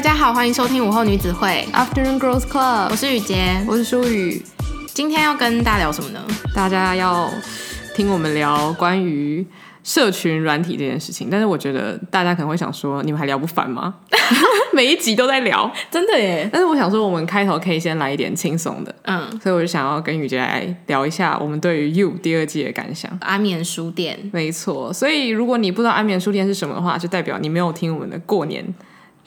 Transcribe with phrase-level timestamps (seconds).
[0.00, 4.42] 大家好，欢迎收听午后女子会 Afternoon Girls Club，我是雨洁，我是舒雨。
[4.94, 6.26] 今天要跟大家聊什么呢？
[6.54, 7.30] 大家要
[7.94, 9.46] 听我们聊关于
[9.84, 13.96] 社群软体这件事情，但是我觉得大家可能会想说，你们还聊不烦吗？
[14.72, 16.48] 每一集都在聊，真的耶。
[16.50, 23.10] 但是我想说，我们开头可以先来一点轻松的，嗯，所以我就想要跟雨洁来聊一下我们对于 You 第二季的感想。
[23.20, 24.90] 安眠书店，没错。
[24.94, 28.64] 所以如果你不知道安眠书店是什么的话，就代表你没有听我们的过年、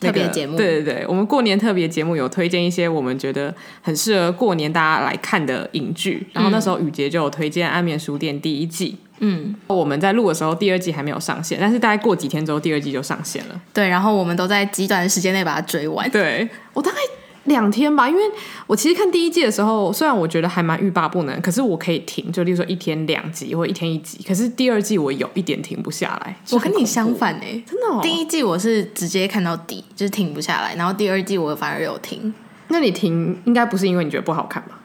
[0.04, 0.56] 那个、特别节目。
[0.58, 8.98] 对对对，我们过年特别节目有推荐一些我们觉得很适合过年大家来看的影剧，然后那时候雨杰就有推荐安眠书店第一季。
[9.20, 13.62] 嗯，我们在录的时候，第二季还没有上线，但是大概过几天之后，第二季就上线了。
[13.74, 16.10] 对，然后我们都在极短的时间内把它追完。
[16.12, 16.98] 对，我大概
[17.46, 18.22] 两天吧，因为
[18.68, 24.24] 我其实看第一季的时候，虽然我觉得还蛮欲罢不能，可是我可以停，就例如说一天两集或一天一集。
[24.28, 26.36] 可是第二季我有一点停不下来。
[26.52, 32.34] 我跟你相反哎、欸，真的、哦，第一季我是直接看到底，就是停不下来，然后第二季我反而有停。
[32.70, 34.80] 那你停应该不是因为你觉得不好看吧？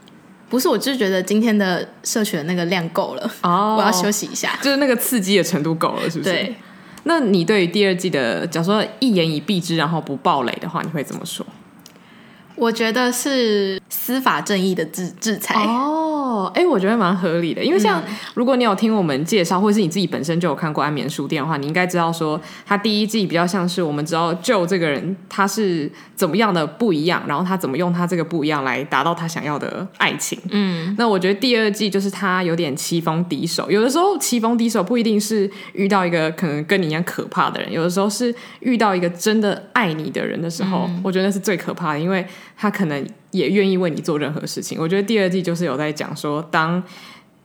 [0.51, 6.31] 不是，我就是觉得今天的社群的那个量够了哦，oh, 我要休息一下，就是那个刺激的程度够了，是不是？
[6.31, 6.55] 对。
[7.05, 11.47] 那你对于第二季的，假如说一言以蔽之，然后不暴雷的话，你会怎么说？
[12.59, 15.55] 我觉得是司法正义的制制裁。
[15.65, 15.98] 哦，
[16.55, 18.03] 哎，我觉得蛮合理的，因为像
[18.35, 30.39] 如果你有听我们介绍，或者是你自己本身就有看过《安眠书店》的话，你应该知道说，他第一季比较像是我们知道 Joe 这个人他是怎么样的不一样，然后他怎么用他这个不一样来达到他想要的爱情。
[30.51, 42.27] 嗯，那我觉得第二季就是他有点棋逢敌手，有的时候棋逢敌手不一定是遇到一个可能跟你一样可怕的人，有的时候是遇到一个真的爱你的人的时候，嗯、我觉得那是最可怕的，因为。
[42.61, 44.79] 他可能也愿意为你做任何事情。
[44.81, 46.83] 我觉得第二季就是有在讲说，当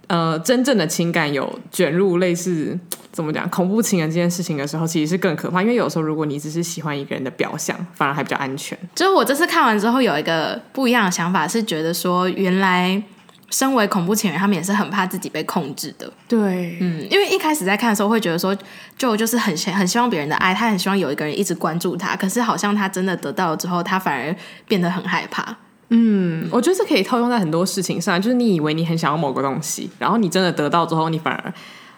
[0.07, 2.77] 呃真正的情感有卷入类似
[3.11, 5.61] 怎么讲恐怖情人这件事情的时候，其实是更可怕。
[5.61, 8.77] 因为有时候如果你只是喜欢一个人的表象，反而还比较安全。
[8.95, 13.01] 就是我这次看完之后有一个不一样的想法，是觉得说原来。
[13.49, 16.11] 身为恐怖情人，他们也是很怕自己被控制的。
[16.27, 18.57] 对，嗯，因为一开始在看的时候会觉得说，
[18.97, 22.15] 就就是很很希望别人的爱，他很希望有一个人一直关注他。
[22.15, 24.35] 可是好像他真的得到了之后，他反而
[24.67, 25.55] 变得很害怕。
[25.95, 31.53] 嗯，我觉得这可以套用在很多事情上，就是你以为你很想要某个东西，然后你真的得到之后，你反而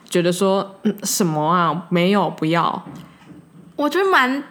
[0.10, 2.86] 觉得说，嗯，什么啊，没有，不要。
[3.78, 4.44] 我觉得蛮。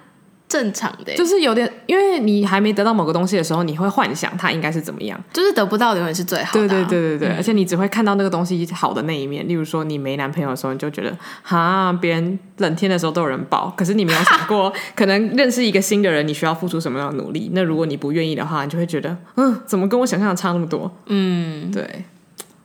[0.54, 6.68] 正常的，就是有点，因为你还没得到某个东西的时候，你会幻想它应该是怎么样，就是得不到的永远是最好的啊。
[6.68, 9.48] 对对对对对，嗯，而且你只会看到那个东西好的那一面。
[9.48, 17.50] 例如说，你没男朋友的时候，你就觉得哈，别人冷天的时候都有人抱，可是你没有想过，可能认识一个新的人，你需要付出什么样的努力。
[17.52, 20.88] 那如果你不愿意的话，你就会觉得，嗯，怎么跟我想象的差那么多？
[21.06, 21.82] 嗯，对。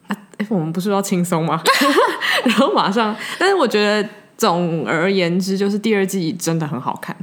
[0.07, 1.63] 啊，哎，我们不是要轻松吗？
[2.45, 4.07] 然后马上，但是我觉得
[4.37, 7.15] 总而言之，就是第二季真的很好看。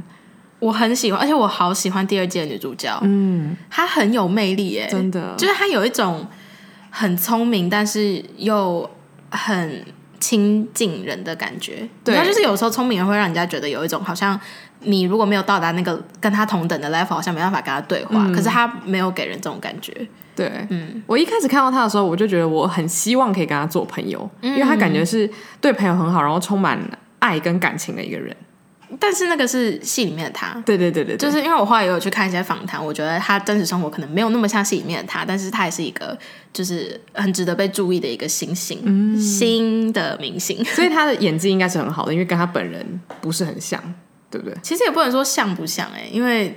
[0.59, 2.97] 我很喜欢，而且我好喜欢第二季的女主角。
[3.03, 6.25] 嗯，她很有魅力耶，真的，就是她有一种
[6.89, 8.89] 很聪明，但是又
[9.29, 9.85] 很
[10.19, 11.87] 亲近人的感觉。
[12.03, 14.39] 对，她就是有时候聪明人会让人家觉得有一种好像
[14.79, 18.25] 你如果没有到达那个跟她同等的 level，好像没办法跟她对话。
[18.25, 19.93] 嗯，可是她没有给人这种感觉。
[20.35, 25.29] 对，嗯，我一开始看到她的时候，我就觉得我很希望可以跟她做朋友，嗯，因为她感觉是
[25.61, 26.79] 对朋友很好，然后充满
[27.19, 28.35] 爱跟感情的一个人。
[28.99, 36.17] 但是那个是戏里面的他，对对对对，就是因为我后来也有去看一些访谈，我觉得他真实生活可能没有那么像戏里面的他，但是他也是一个
[36.53, 43.81] 就是很值得被注意的一个新星，嗯，新的明星，所以他的演技应该是很好的，因为跟他本人不是很像，
[44.31, 44.57] 对不对？
[44.61, 46.55] 其实也不能说像不像哎、欸，因为。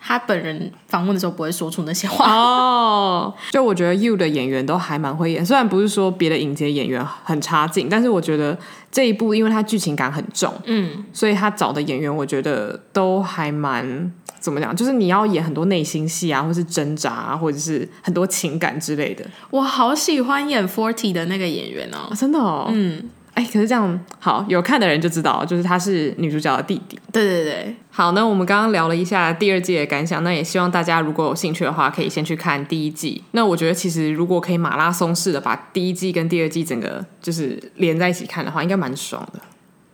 [0.00, 3.32] 他本人访问的时候不会说出那些话哦。
[3.36, 8.58] Oh, 就我觉得 You 的演员都还蛮会演，虽然不是说别的影节演员很差劲，但是我觉得
[8.90, 19.24] 这一部因为它剧情感很重，嗯，所以他找的演员我觉得都还蛮怎么讲，就是你要演很多内心戏啊，或是挣扎啊，或者是很多情感之类的。
[19.50, 23.10] 我好喜欢演 Forty 的那个演员哦，哦真的哦，嗯。
[23.40, 26.98] 哎，可是这样好，有看的人就知道，就是他是女主角的弟弟。
[27.10, 33.24] 对对对，好，那我们刚刚聊了一下第二季的感想，那也希望大家如果有兴趣的话，可以先去看第一季。
[33.30, 39.40] 那我觉得其实如果可以马拉松式的把第一季跟第二季整个就是连在一起看的话，应该蛮爽的。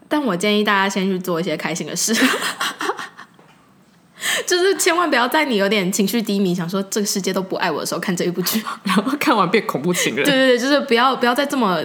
[0.08, 2.12] 但我建议大家先去做一些开心的事，
[4.44, 10.24] 就是千万不要在你有点情绪低迷，想说这个世界都不爱我的时候看这一部剧， 然后看完变恐怖情人。
[10.24, 11.84] 对对对，就是不要不要再这么。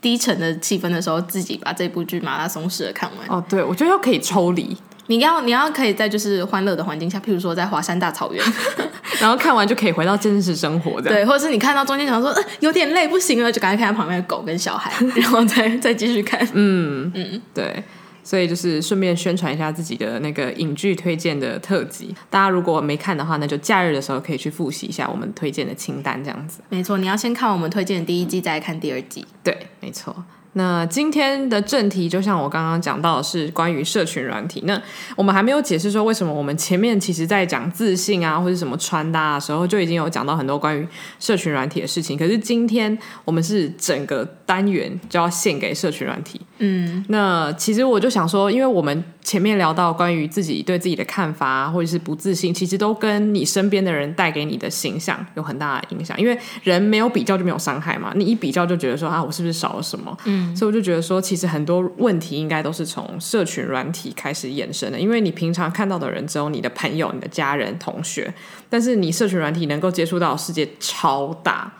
[0.00, 3.28] 低沉的气氛的时候，自己把这部剧马拉松式的看完。
[3.28, 4.76] 哦，对，我觉得要可以抽离，
[5.06, 8.44] 你要你要可以在就是欢乐的环境下，譬如说在华山大草原，
[9.20, 11.18] 然后看完就可以回到真实生活这样。
[11.18, 16.40] 对，或者是你看到中间想说，呃，有点累，不行了，就赶快看到旁边的狗跟小孩， 然后再再继续看。
[16.54, 17.82] 嗯嗯，对。
[18.22, 22.14] 所以就是顺便宣传一下自己的那个影剧推荐的特辑。
[22.28, 26.60] 大家如果没看的话，那就假日的时候可以去复习一下我们推荐的清单，这样子。
[26.68, 29.26] 没错，你要先看我们推荐的第一季，再看第二季。
[29.42, 30.24] 对，没错。
[30.54, 34.60] 那今天的正题，就像我刚刚讲到的是关于社群软体。
[34.66, 34.82] 那
[35.14, 40.84] 我们还没有解释说为什么我们前面其实在讲自信啊，或者什么穿搭的时候，就已经有讲到很多关于
[41.20, 42.18] 社群软体的事情。
[42.18, 46.40] 可是今天我们是整个单元就要献给社群软体。
[46.62, 56.18] 嗯，那其实我就想说，因为我们前面聊到关于自己对自己的看法，或者是不自信，其实都跟你身边的人带给你的形象有很大的影响。
[56.20, 60.16] 因为人没有比较就没有伤害嘛，你一比较就觉得说啊，我是不是少了什么？
[60.26, 60.54] 嗯。
[60.54, 65.00] 所以我就觉得说，其实很多问题应该都是从社群软体开始衍生的。
[65.00, 68.32] 因为你平常看到的人只有你的朋友、你的家人、同学，
[68.68, 71.72] 但是你社群软体能够接触到的世界超大，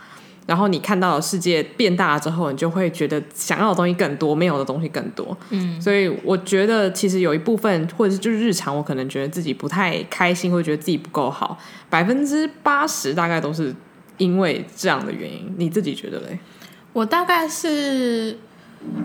[0.50, 5.36] 然后你看到的世界变大了之后，你就会觉得想要的东西更多，没有的东西更多。
[5.50, 11.56] 嗯，所以我觉得其实有一部分，或者是就是日常，我可能觉得自己不太开心，会觉得自己不够好，
[11.88, 13.72] 百分之八十大概都是
[14.16, 15.54] 因为这样的原因。
[15.56, 16.36] 你自己觉得嘞？
[16.92, 18.36] 我大概是。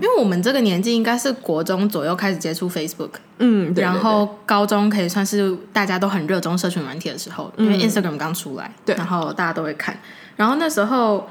[0.01, 3.09] 因为我们这个年纪应该是国中左右开始接触 Facebook，
[3.39, 9.99] 嗯，对对对，然后高中可以算是大家都很热衷社群软体的时候，嗯、因为 Instagram 刚出来，对，然后大家都会看。
[10.35, 11.27] 然后那时候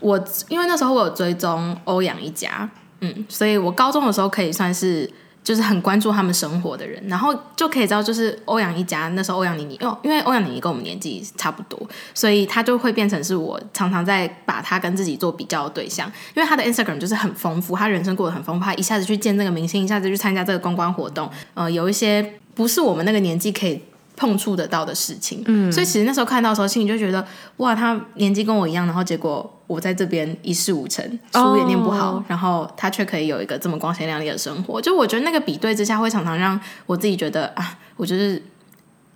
[0.00, 2.68] 我因为那时候我有追踪欧阳一家，
[3.00, 5.10] 嗯，所以我高中的时候可以算是。
[5.44, 11.80] 就是很关注他们生活的人，然后就可以知道，就是欧阳一家那时候欧阳妮妮，哦，因为欧阳妮妮跟我们年纪差不多，
[12.12, 23.80] 所以他就会变成是我常常在把他跟自己做比较的对象，因为他的 Instagram 就是很丰富，他人生过得很丰富，他一下子去见这个明星，一下子去参加这个公关活动，呃，有一些不是我们那个年纪可以。
[24.18, 27.24] 碰触得到的事情，嗯，所以其实那时候看到的时候，心里就觉得
[27.58, 38.42] 哇，他年纪跟我一样，然后结果我在这边一事无成，书也念不好，哦、然后他却可以有一个这么光鲜亮丽的生活，就我觉得那个比对之下，会常常让我自己觉得啊，我就是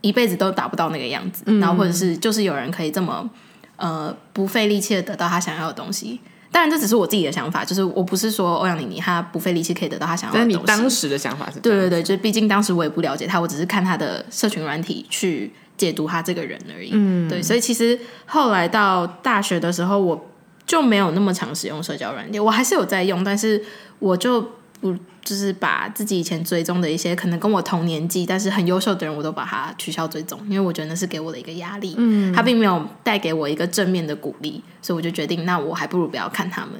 [0.02, 3.28] 一辈子都达不到那个样子，嗯、然后或者是就是有人可以这么
[3.76, 6.20] 呃不费力气的得到他想要的东西。
[6.52, 10.60] 当然，这只是我自己的想法，就是我不是说欧阳妮妮她不费力气可以得到她想要的东西。
[10.66, 11.58] 但是你当时的想法是？
[11.60, 16.90] 对对对，就毕竟当时我也不了解她，我只是看她的社群软体去解读她这个人而已。
[16.92, 20.28] 嗯，对，所以其实后来到大学的时候，我
[20.66, 23.64] 就没有那么常使用社交软体，我还是有在用，但是
[23.98, 24.46] 我就。
[24.82, 24.92] 不，
[25.24, 36.72] 就是把自己以前追踪的一些可能跟我同年纪但是很优秀的人，我都把它取消追踪，因为我觉得那是给我的一个压力，嗯，他并没有带给我一个正面的鼓励，所以我就决定，那我还不如不要看他们。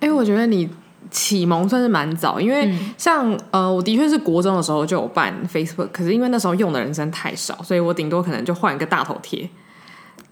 [0.00, 0.68] 哎、欸，我觉得你
[1.12, 9.48] 启蒙算是蛮早，因为像、嗯、呃，我的确是国中的时候就有办 Facebook，可是因为那时候用的人真的太少，所以我顶多可能就换一个大头贴。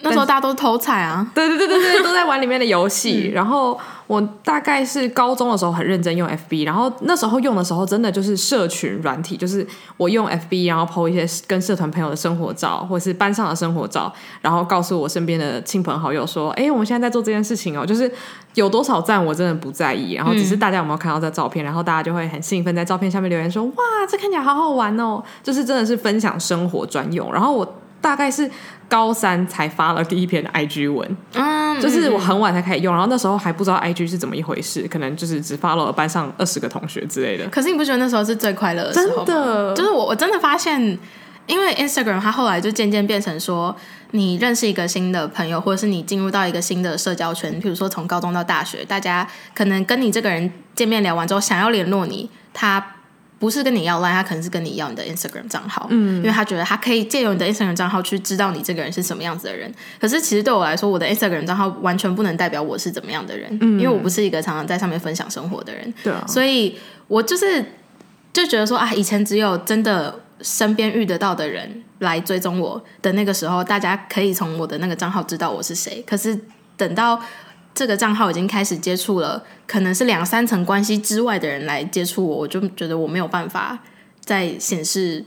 [0.03, 3.29] 那时候大家都是偷菜啊， 对对对对对，都在玩里面的游戏。
[3.31, 9.65] 嗯、然后我大概是高中的时候很认真用 FB，然后那时候用的时候真的就是社群软体，就是
[9.97, 18.11] 我用 FB，然后 po 一些跟社团朋友的生活照，或是班上的生活照，然后告诉我身边的亲朋好友说：“哎，我们现在在做这件事情哦。”就是
[18.55, 27.31] 有多少赞我真的不在意，然后只是大家有没有看到这照片，然后大家就会很兴奋在照片下面留言说：“哇，这看起来好好玩哦！”就是真的是分享生活专用。
[27.31, 27.75] 然后我。
[28.03, 28.51] 大概是
[28.89, 37.47] 高三才发了第一篇 IG 文，嗯，就是我很晚才开始用，然后那时候还不知道 IG 是怎么一回事，可能就是只发了班上二十个同学之类的。
[37.47, 39.23] 可是你不觉得那时候是最快乐的时候？
[39.23, 40.77] 真的，就是我我真的发现，
[41.47, 43.73] 因为 Instagram 它后来就渐渐变成说，
[44.11, 52.92] 你认识一个新的朋友，或者是你进入到一个新的社交圈，譬如说从高中到大学，大家可能跟你这个人见面聊完之后，想要联络你，他。
[53.43, 59.69] 不是跟你要 Line，他可能是跟你要你的 Instagram 账号，嗯，因为他觉得他可以借由你的 Instagram 账号去知道你这个人是什么样子的人。
[59.99, 67.65] 可是其实对我来说，我的 Instagram 账号完全不能代表我是怎么样的人，嗯，因为我不是一个常常在上面分享生活的人，对啊，所以我就是
[68.31, 76.01] 就觉得说啊，以前只有真的身边遇得到的人来追踪我的那个时候，大家可以从我的那个账号知道我是谁。
[76.07, 76.39] 可是
[76.77, 77.21] 等到
[77.75, 83.77] 这个账号已经开始接触了，可能是两三层关系之外的人来接触我，我就觉得我没有办法
[84.23, 85.25] 再显示，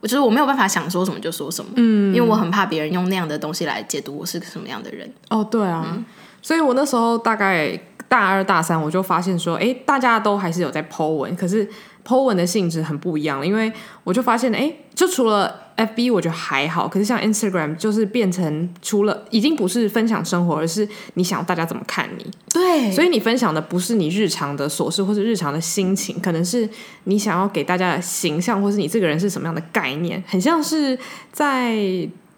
[0.00, 5.12] 我觉得我没有办法想说什么就说什么，嗯，因为我很怕别人用那样的东西来解读我是个什么样的人。
[5.28, 6.04] 哦，对啊，嗯，
[6.40, 7.76] 所以我那时候大概
[8.08, 11.68] 大二大三，我就发现说，哎，大家都还是有在 po 文，可是
[12.06, 13.72] po 文的性质很不一样，因为
[14.04, 15.71] 我就发现，哎，就除了。
[15.76, 22.30] FB 我觉得还好，可是像 Instagram 就是变成除了已经不是分享生活，而是你想大家怎么看你。
[22.52, 26.68] 对，所以你分享的不是你日常的琐事或是日常的心情，可能是
[27.04, 30.98] 你想要给大家的形象，或是你这个人是什么样的概念，很像是
[31.32, 31.76] 在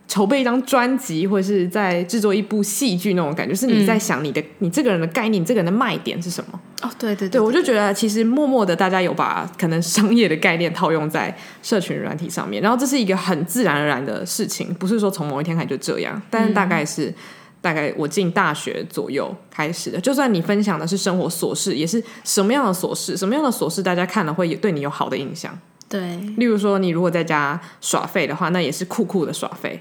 [0.06, 6.60] 筹备一张专辑，或者是在制作一部戏剧那种感觉，是你在想你的、嗯、你这个人的概念，你这个人的卖点是什么？
[6.82, 17.14] 哦，对对对，对，我就觉得其实默默的大家有把可能商业的概念套用在社群软体上面，然后这是一个很自然而然的事情，不是说从某一天开始就这样，但是大概是、嗯、
[17.62, 19.98] 大概我进大学左右开始的。
[19.98, 25.58] 就算你分享的是生活琐事，也是什么样的琐事，什么样的琐事，大家看了会对你有好的印象。
[25.88, 29.80] 对，例如说你如果在家耍废的话，那也是酷酷的耍废。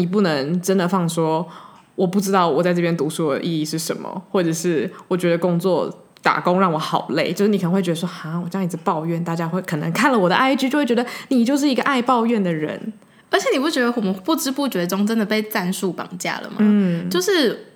[0.00, 1.46] 你不能真的放说，
[1.94, 12.92] 我不知道我在这边读书的意义是什么，或者是我觉得工作打工让我好累，就是你可能会觉得说，哈，我这样一直抱怨，大家会可能看了我的 IG 就会觉得你就是一个爱抱怨的人，
[13.30, 16.56] 而且你不觉得我们不知不觉中真的被战术绑架了吗？
[16.60, 17.66] 嗯，就是。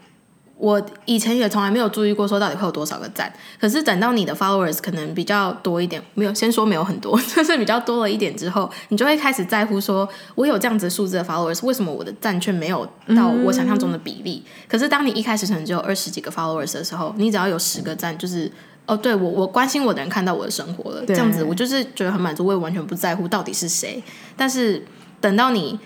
[0.57, 3.31] 我以前也从来没有注意过，说到底会有多少个赞。
[3.61, 14.43] 可是等到你的 followers 可能比较多一点，没有先说没有很多， 就是比较多了一点之后，你就会开始在乎说，我有这样子数字的 followers，为什么我的赞却没有到我想象中的比例？
[14.47, 18.51] 嗯、可是当你一开始可能只有二十几个 followers 的时候，你只要有十个赞，就是
[18.87, 24.03] 哦，对我我关心我的人看到我的生活了，这样子我就是觉得很满足，我也完全不在乎到底是谁。
[24.37, 24.87] 但是
[25.21, 25.79] 等到你。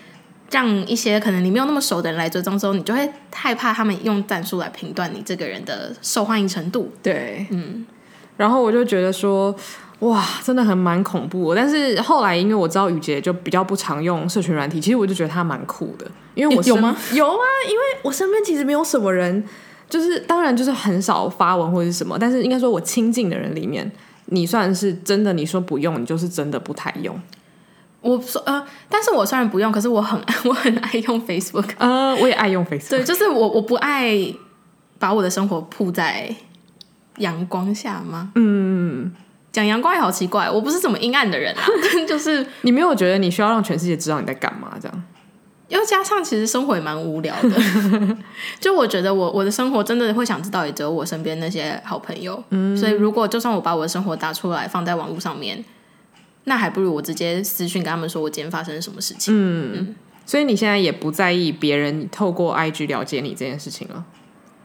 [0.50, 6.90] 让一些可能你没有那么熟的人来追踪之后，你就会害怕他们用战术来评断你这个人的受欢迎程度。
[7.02, 7.86] 对，嗯，
[8.36, 9.54] 然后我就觉得说，
[10.00, 11.54] 哇，真的很蛮恐怖。
[11.54, 16.06] 但是后来，因为我知道雨洁就比较不常用社群软体，其实我就觉得他蛮酷的。
[16.34, 16.96] 因为我有吗？
[17.12, 19.44] 有啊，因为我身边其实没有什么人，
[19.90, 23.90] 就是当然就是很少发文或者是什么，但是应该说我亲近的人里面，
[24.26, 27.20] 你算是真的，你说不用，你就是真的不太用。
[28.00, 31.70] 我说呃，但是我虽然不用，可是我很 我很爱用 Facebook。
[31.78, 32.90] 呃，我也爱用 Facebook。
[32.90, 34.16] 对，就是我我不爱
[34.98, 36.32] 把我的生活曝在
[37.18, 38.30] 阳光下吗？
[38.36, 39.12] 嗯，
[39.50, 41.62] 讲阳光也好奇怪，我不是怎么阴暗的人啊。
[42.06, 45.02] 就是你没有觉得你需要让全世界知道你在干嘛这样？
[45.68, 47.50] 又加上其实生活也蛮无聊的。
[48.58, 52.42] 就我觉得我我的生活真的会想知道，也只有我身边那些好朋友。
[52.50, 55.62] 嗯，所以如果就算我把我的生活打出来放在网络上面。
[56.48, 59.32] 那还不如我直接私讯跟他们说，我今天发生了什么事情。
[59.32, 59.94] 嗯，嗯，
[60.26, 64.04] 所以你现在也不在意别人透过 IG 了解你这件事情了？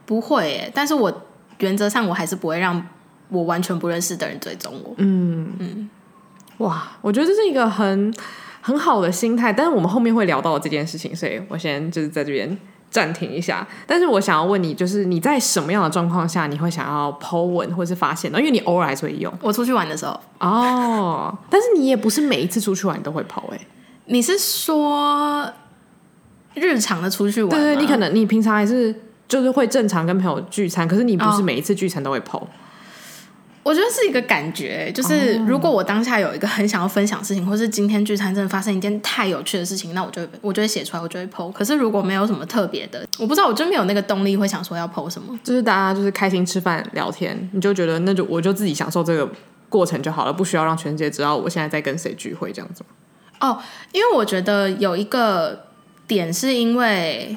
[0.04, 1.22] 不会耶，但是我
[1.58, 2.84] 原则上我还是不会让
[3.28, 4.94] 我完全不认识的人追踪我。
[4.98, 5.90] 嗯嗯，
[6.58, 8.12] 哇，我觉得这是一个很
[8.60, 12.58] 很好的心态，但是我们后面会聊到这件事情，所以我先就是在这边。
[12.94, 18.38] 暂停一下，但是我想要问你，就是你在什么样的状况下你会想要 po 文或是发现呢？
[18.38, 19.32] 因为你偶尔还是会用。
[19.42, 23.66] 我出去玩的时候哦，但是你也不是每一次出去玩你都会 po 哎、欸。
[24.04, 25.44] 你是说
[26.54, 27.50] 日常的出去玩？
[27.50, 28.94] 对，对对，你可能你平常还是
[29.26, 32.40] 就是会正常跟朋友聚餐，可是你不是每一次聚餐都会 po。
[33.64, 41.50] 我觉得是一个感觉，就是如果我当下有一个很想要分享的事情，或是今天聚餐真的发生一件太有趣的事情，那我就会我就会写出来，我就会 po。
[41.50, 45.36] 可是如果没有什么特别的，我不知道，我就没有那个动力会想说要 po 什么。
[45.42, 49.26] 就是大家就是开心吃饭聊天，你就觉得那就我就自己享受这个
[49.70, 52.84] 过程就好了，不需要让全世界知道我现在在跟谁聚会这样子。
[53.40, 53.58] 哦，
[53.92, 55.64] 因为我觉得有一个
[56.06, 57.34] 点是因为。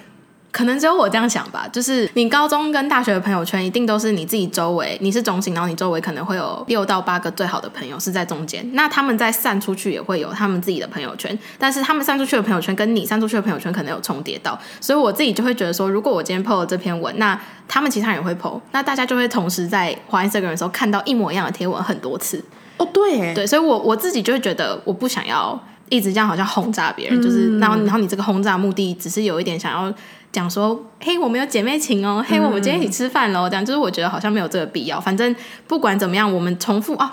[0.57, 22.43] 可能只有我这样想吧，就是你高中跟大学的朋友圈一定都是你自己周围，你是中心，然后你周围可能会有六到八个最好的朋友是在中间，那他们在散出去也会有他们自己的朋友圈，但是他们散出去的朋友圈跟你散出去的朋友圈可能有重叠到，所以我自己就会觉得说，如果我今天 po 了这篇文，那他们其他人也会 po，那大家就会同时在滑 Instagram 的时候看到一模一样的贴文很多次。
[22.77, 29.93] 哦，对，对，所以我我自己就会觉得我不想要一直这样好像轰炸别人，嗯、就是然后然后你这个轰炸目的只是有一点想要。
[30.37, 35.01] 讲说，嘿，我们有姐妹情哦，嘿，我们今天一起吃饭喽，这样就是我觉得好像没有这个必要。
[35.01, 37.09] 反正不管怎么样，我们重复哦，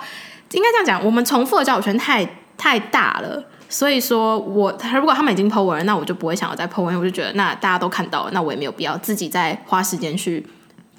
[0.51, 2.23] 应该这样讲，我们重复的交友圈太
[2.55, 10.45] 太大了，所以说我如果他们已经 po 文了，那我就不会想要再 po 文，我就觉得那大家都看到了，那我也没有必要自己再花时间去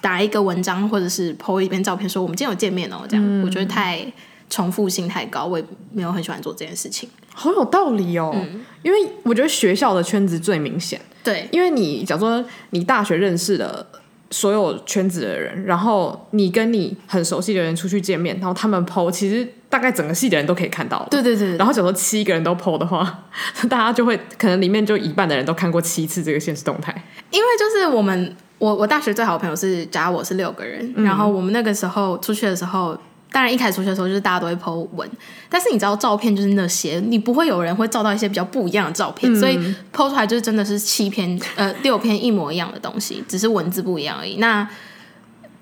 [0.01, 4.05] 打一个文章或者是 po 一篇照片说我们今天有见面哦，这样、嗯、我觉得太
[4.51, 7.09] 重复性太高，我也没有很喜欢做这件事情。
[7.33, 11.01] 好有道理哦，嗯、因为我觉得学校的圈子最明显。
[11.27, 13.85] 对，因为你假如说你大学认识的
[14.31, 21.07] 所有圈子的人，然后你跟你很熟悉的人出去见面，然后他们 PO，其实大概整个系的人都可以看到。
[21.11, 21.57] 对对对。
[21.57, 23.25] 然后假如说七个人都 PO 的话，
[23.69, 26.93] 大家就会可能里面就一半的人都看过七次这个现实动态。
[27.31, 32.97] 因为就是我们，我我大学最好的朋友是加我是六个人，嗯、然后我们那个时候出去的时候。
[33.37, 35.07] 当然，一开始出去的时候就是大家都会 po 文，
[35.51, 39.59] 但是你知道照片就是那些，你不会有人会照到一些比较不一样的照片，嗯、所以
[39.95, 44.37] po 出来就是真的是七篇呃六篇一模一样的东西，只是文字不一样而已。
[44.37, 44.67] 那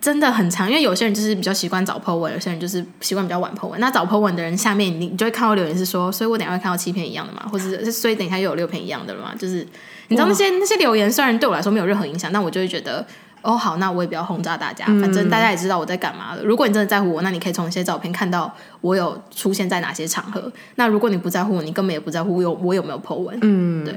[0.00, 3.80] 真的很长，因为有些人就是比较习惯早 po 文，有些人就是习惯比较晚 po 文。
[3.80, 9.34] 那早 po 文的人下面你你就会看到留言是说，所以我等一下会看到七篇一样的嘛，或者是所以等一下又有六篇一样的了嘛？
[9.36, 9.66] 就是
[10.06, 13.04] 你知道那些那些留言虽然对我来说没有任何影响，但我就会觉得
[13.44, 16.42] 哦好，那我也不要轰炸大家，反正大家也知道我在干嘛了。
[16.42, 20.50] 如果你真的在乎我，那你可以从一些照片看到我有出现在哪些场合。
[20.74, 23.38] 那如果你不在乎我，你根本也不在乎我有我有没有 po 文。
[23.42, 23.94] 嗯，对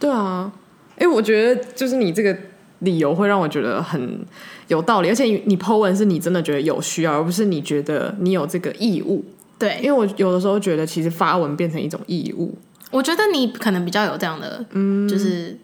[0.00, 0.52] 对啊，
[0.98, 2.36] 哎，我觉得就是你这个。
[2.80, 4.24] 理由会让我觉得很
[4.68, 9.24] 有道理，而且你 po 文是你真的觉得有需要，而不是你觉得你有这个义务。
[9.58, 12.56] 对，因为我有的时候觉得，其实发文变成一种义务。
[12.92, 15.58] 我觉得你可能比较有这样的，嗯，就是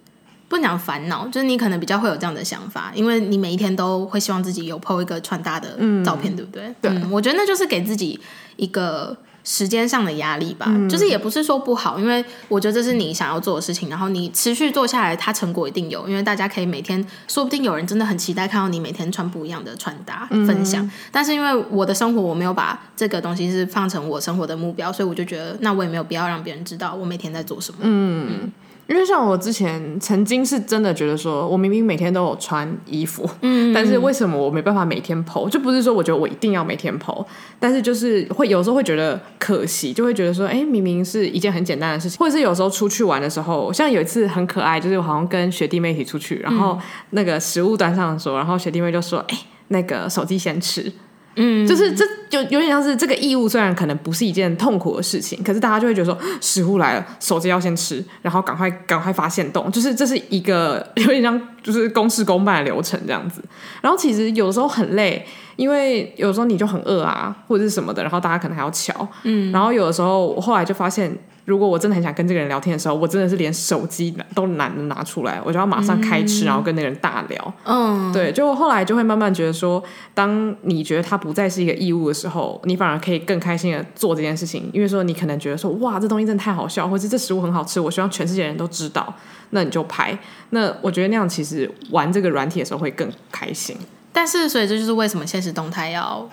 [0.54, 5.70] 不讲烦恼，就是你可能比较会有这样的想法，因为你每一天都会希望自己有 po 一个穿搭的
[6.04, 6.74] 照片，嗯、对不对？
[6.80, 8.20] 对、嗯，我觉得那就是给自己
[8.56, 9.16] 一个。
[9.46, 20.82] 时间上的压力吧，嗯，就是也不是说不好，因为我觉得这是你想要做的事情，然后你持续做下来，它成果一定有，因为大家可以每天，说不定有人真的很期待看到你每天穿不一样的穿搭分享。
[20.82, 27.80] 嗯，但是因为我的生活我没有把这个东西是放成我生活的目标，所以我就觉得那我也没有必要让别人知道我每天在做什么。
[27.82, 28.50] 嗯。
[28.86, 35.48] 嗯因为像我之前曾经是真的觉得说，我明明每天都有穿衣服，嗯，但是为什么我没办法每天 po？
[35.48, 37.24] 就不是说我觉得我一定要每天 po，
[37.58, 46.78] 但是就是会有时候会觉得可惜，就会觉得说，哎，明明是一件很简单的事情，或者是有时候出去玩的时候，像有一次很可爱，就是我好像跟学弟妹一起出去，然后
[47.10, 49.38] 那个食物端上的时候，然后学弟妹就说，哎，
[49.68, 50.92] 那个手机先吃。
[51.36, 63.40] 嗯，就是这就有点像是这个义务，虽然可能不是一件痛苦的事情，可是大家就会觉得说，食物来了，手机要先吃，然后赶快赶快发现动，就是这是一个有点像就是公事公办的流程这样子。
[63.80, 65.24] 然后其实有的时候很累，
[65.54, 69.06] 因为有时候你就很饿啊，或者是什么的，然后大家可能还要瞧。
[69.22, 71.16] 嗯，然后有的时候我后来就发现。
[71.46, 77.54] 如果我真的很想跟这个人聊天的时候，我真的是连手机都懒得拿出来，我就要马上开吃，然后跟那个人大聊。
[77.64, 89.14] 嗯，对，就后来就会慢慢觉得说，当你觉得他不再是一个义务的时候，你反而可以更开心的做这件事情，因为说你可能觉得说，哇，这东西真的太好笑，或者这食物很好吃，我希望全世界人都知道，
[89.50, 90.18] 那你就拍。
[90.50, 93.76] 那我觉得那样其实玩这个软体的时候会更开心。
[94.12, 96.28] 但是，所以这就是为什么现实动态要，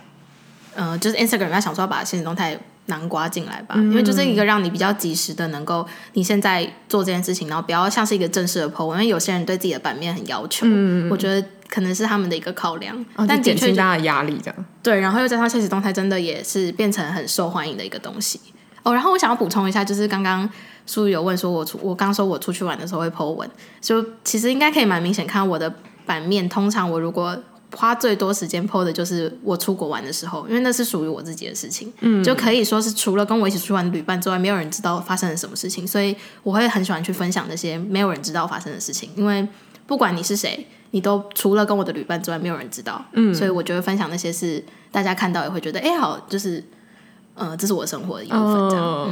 [0.76, 2.60] 呃，就是 Instagram 要想说要把现实动态。
[2.88, 14.66] 南瓜进来吧，因为就是一个让你比较及时的能够你现在做这件事情，然后不要像是一个正式的 po 文，因为有些人对自己的版面很要求，嗯、我觉得可能是他们的一个考量，哦、但减轻大家的压力这样。
[14.84, 18.40] 对，然后又加上现实动态，真的也是变成很受欢迎的一个东西
[18.84, 18.94] 哦。
[18.94, 20.48] 然后我想要补充一下，就是刚刚
[20.86, 25.74] 苏有问说我出我刚说我出去玩的时候会 po 文，就其实应该可以蛮明显看我的
[26.06, 27.42] 版面，通常我如果。
[27.74, 39.48] 花最多时间 po 的就是我出国玩的时候，因为那是属于我自己的事情，嗯，就可以说是除了跟我一起出去玩的旅伴之外，没有人知道发生了什么事情，所以我会很喜欢去分享那些没有人知道发生的事情，因为
[39.88, 46.64] 不管你是谁，你都除了跟我的旅伴之外，没有人知道，嗯，所以我觉得分享那些是大家看到也会觉得，哎，好，就是。
[47.34, 49.10] 呃，这是我生活的一部分，这样，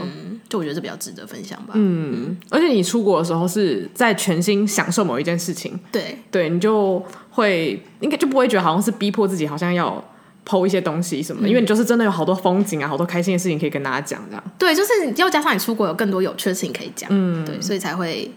[0.49, 1.71] 就我觉得这比较值得分享吧。
[1.73, 10.03] 嗯，而且你出国的时候是在全心享受某一件事情，对，对，你就会应该就不会觉得好像是逼迫自己，好像要
[10.45, 14.43] po 一些东西什么，的，因为你就是真的有好多风景啊，好多开心的事情可以跟大家讲，这样。
[14.59, 18.29] 对，就是要加上你出国有更多有趣的事情可以讲，嗯，对，所以才会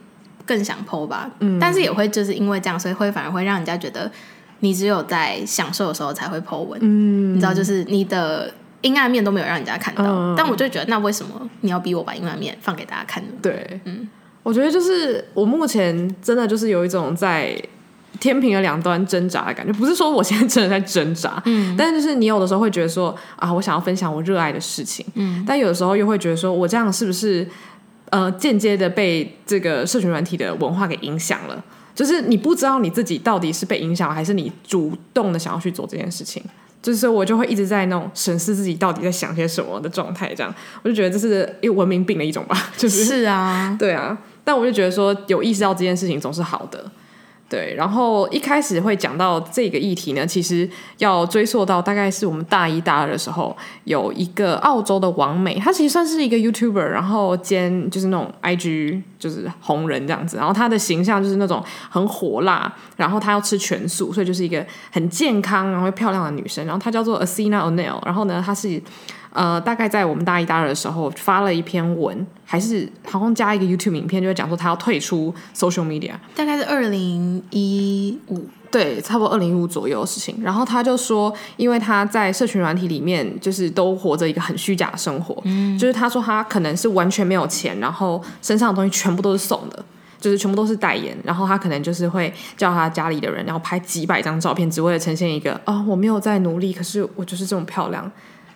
[0.46, 1.30] 更想 po 吧。
[1.40, 4.10] 嗯，但是也会就是因为这样，所以会反而会让人家觉得
[4.60, 8.52] 你只有在享受的时候才会文，嗯，你知道，就是你的。
[8.82, 13.28] 阴暗面都没有让人家看到，嗯，但我就觉得，那为什么你要逼我把阴暗面放给大家看呢？
[13.40, 14.08] 对，嗯，
[14.42, 17.56] 我觉得就是我目前真的就是有一种在
[18.18, 27.46] 天平的两端挣扎的感觉，不是说我现在真的在挣扎，嗯，但是就是你有的时候会觉得说啊，我想要分享我热爱的事情，嗯，但有的时候又会觉得说我这样是不是
[28.12, 31.64] 呃间接的被这个社群软体的文化给影响了？
[31.94, 36.42] 就是你不知道你自己到底是被影响，还是你主动的想要去做这件事情。
[36.80, 46.90] 就是我就会一直在那种审视自己到底在想些什么的状态，这样我就觉得这是一文明病的一种吧，就是是啊， 对啊，但我就觉得说有意识到这件事情总是好的。
[47.52, 68.82] 对，然后一开始会讲到这个议题呢，其实要追溯到大概是我们大一、大二的时候，有一个澳洲的网美，她其实算是一个 YouTuber，然后兼就是那种 IG 就是红人这样子，然后她的形象就是那种很火辣，然后她要吃全素，所以就是一个很健康然后又漂亮的女生，然后她叫做 Athena O'Neill，然后呢，她是。
[69.32, 76.12] 呃，大概在我们大一、大二的时候发了一篇文，还是好像加一个 YouTube 影片，就会讲说他要退出 social media。
[76.34, 80.36] 大概是二零一五，对，差不多二零一五左右的事情。
[80.42, 85.40] 然后他就说，因为他在社群软体里面，就是都活着一个很虚假的生活。
[85.44, 89.84] 嗯，就是他说他可能是完全没有钱，然后身上的东西全部都是送的。
[90.20, 98.08] 就是全部都是代言，然后他可能就是会叫他家里的人，然后拍几百张照片，只为了呈现一个啊、哦，我没有在努力，可是我就是这么漂亮。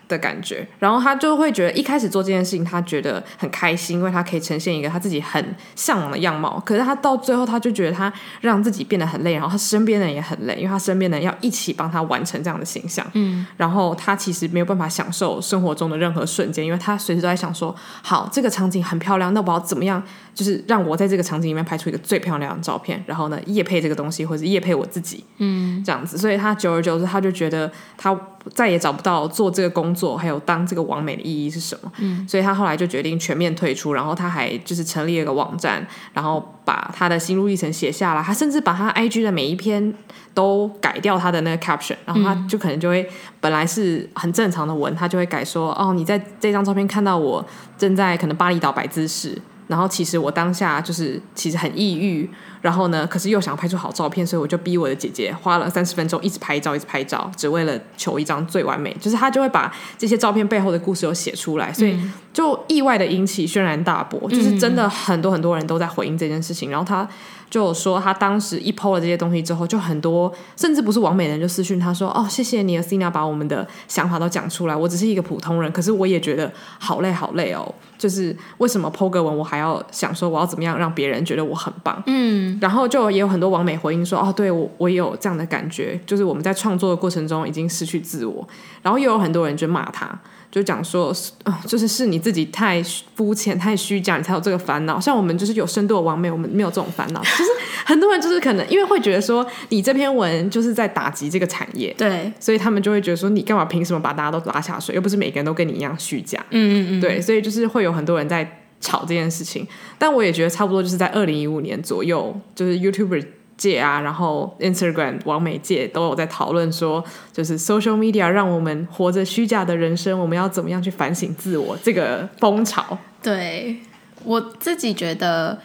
[0.07, 6.61] 的感觉，然后他就会觉得一开始做这件事情，他觉得很开心，因为他可以呈现一个他自己很向往的样貌。
[6.65, 13.05] 可是他到最后，他就觉得他让自己变得很累，然后他身边的人也很累，因为他身边的人要一起帮他完成这样的形象。
[13.13, 20.01] 嗯，然后他其实没有办法享受生活中的任何瞬间，因为他随时都在想说：好，这个场景很漂亮，那我要怎么样？
[20.33, 26.15] 就是让我在这个场景里面拍出一个最漂亮的照片，然后呢，夜配这个东西，或者夜配我自己，嗯，这样子。
[26.15, 28.15] 所以他久而久之，他就觉得他
[28.53, 31.91] 再也找不到做这个工作，还有当这个网美的意义是什么。
[31.97, 38.21] 嗯，所以他后来就决定全面退出，然后他还就是成立了一个网站，然后把他的心路历程写下来。
[38.21, 39.93] 他甚至把他 IG 的每一篇
[40.33, 43.07] 都改掉他的那个 caption，然后他就可能就会
[43.39, 47.45] 本来是很正常的文，他就会改说：“哦，你在这张照片看到我
[47.77, 52.29] 正在可能巴厘岛摆姿势。”然后其实我当下就是其实很抑郁，
[52.67, 58.93] 然后呢，可是又想拍出好照片，所以我就逼我的姐姐花了三十分钟一直拍照，一直拍照，只为了求一张最完美。
[58.99, 61.97] 就是她就会把这些照片背后的故事都写出来，所以
[62.33, 66.69] 就意外的引起轩然大波，就是真的很多很多人都在回应这件事情。
[66.69, 67.07] 然后她
[67.49, 74.75] 就说，他当时一 po 了这些东西之后，就很多甚至不是王美人就私讯他说：“哦，谢谢你，Athena 把我们的想法都讲出来。
[74.75, 82.03] 我只是一个普通人，可是我也觉得好累好累哦。”就是为什么 po 个文，我还要想说我要怎么样让别人觉得我很棒？
[82.05, 88.47] 嗯，然后就也有很多王美回应说，哦，对我我也有这样的感觉，就是我们在创作的过程中已经失去自我，
[88.83, 90.07] 然后又有很多人就骂他。
[90.49, 92.81] 就讲说，呃，就是是你自己太
[93.15, 94.99] 肤浅、太虚假，你才有这个烦恼。
[94.99, 97.21] 像我们就是有深度的完美，我们没有这种烦恼。
[97.21, 97.43] 就是
[97.85, 104.95] 很多人就是可能因为会觉得说，你这篇文就是在打击这个产业，对，所以他们就会觉得说，你干嘛凭什么把大家都拉下水？
[104.95, 106.43] 又不是每个人都跟你一样虚假。
[106.51, 109.67] 嗯嗯嗯，对，所以就是会有很多人在吵这件事情。
[109.97, 113.25] 但我也觉得差不多就是在二零一五年左右，就是 YouTuber。
[113.57, 121.75] 界啊，然后 Instagram 网美界都有在讨论说，就是 social media 让我们活着虚假的人生，我们要怎么样去反省自我？
[121.83, 123.77] 这个风潮，对
[124.23, 125.59] 我自己觉得，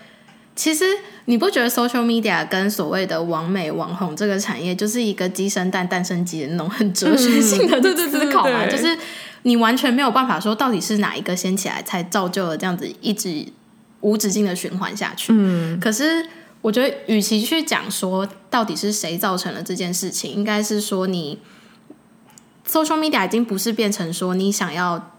[0.57, 0.87] 其实
[1.27, 8.67] 你不觉得 social media 跟所谓的网美网红这个产业，就是一个鸡生蛋，蛋生鸡的那种很哲学性的思考嘛？
[8.67, 8.97] 就是
[9.43, 13.45] 你完全没有办法说到底是哪一个先起来，才造就了这样子一直
[14.01, 15.33] 无止境的循环下去。
[15.37, 16.27] 嗯，可是。
[16.63, 21.39] 我觉得，与其去讲说到底是谁造成了这件事情，应该是说你
[22.67, 25.11] social media 已经不是变成说你想要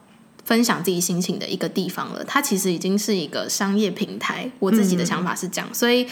[0.46, 4.50] 分享自己心情的一个地方了，它其实已经是一个商业平台。
[4.60, 6.08] 我自己的想法是这样，所以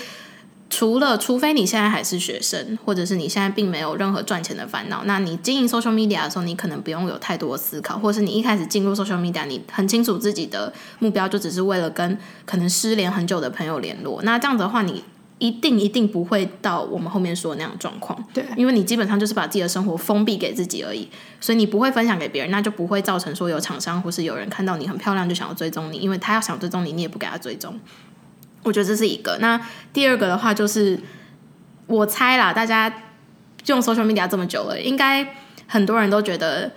[0.70, 14.22] 除了除非你现在还是学生，或者是你现在并没有任何赚钱的烦恼，那你经营 social media 的时候，你可能不用有太多思考，或是你一开始进入 social media，你很清楚自己的目标，就只是为了跟可能失联很久的朋友联络。
[14.24, 15.04] 那这样子的话，你
[15.42, 27.80] 一定一定不会到我们后面说的那样状况，对，因为你基本上就是把自己的生活封闭给自己而已，所以你不会分享给别人，那就不会造成说有厂商或是有人看到你很漂亮就想要追踪你，因为他要想追踪你，你也不给他追踪。
[28.62, 29.36] 我觉得这是一个。
[29.42, 29.60] 那
[29.92, 31.00] 第二个的话就是，
[31.88, 32.94] 我猜啦，大家
[33.66, 35.28] 用 social media 这么久了，应该
[35.66, 36.72] 很多人都觉得。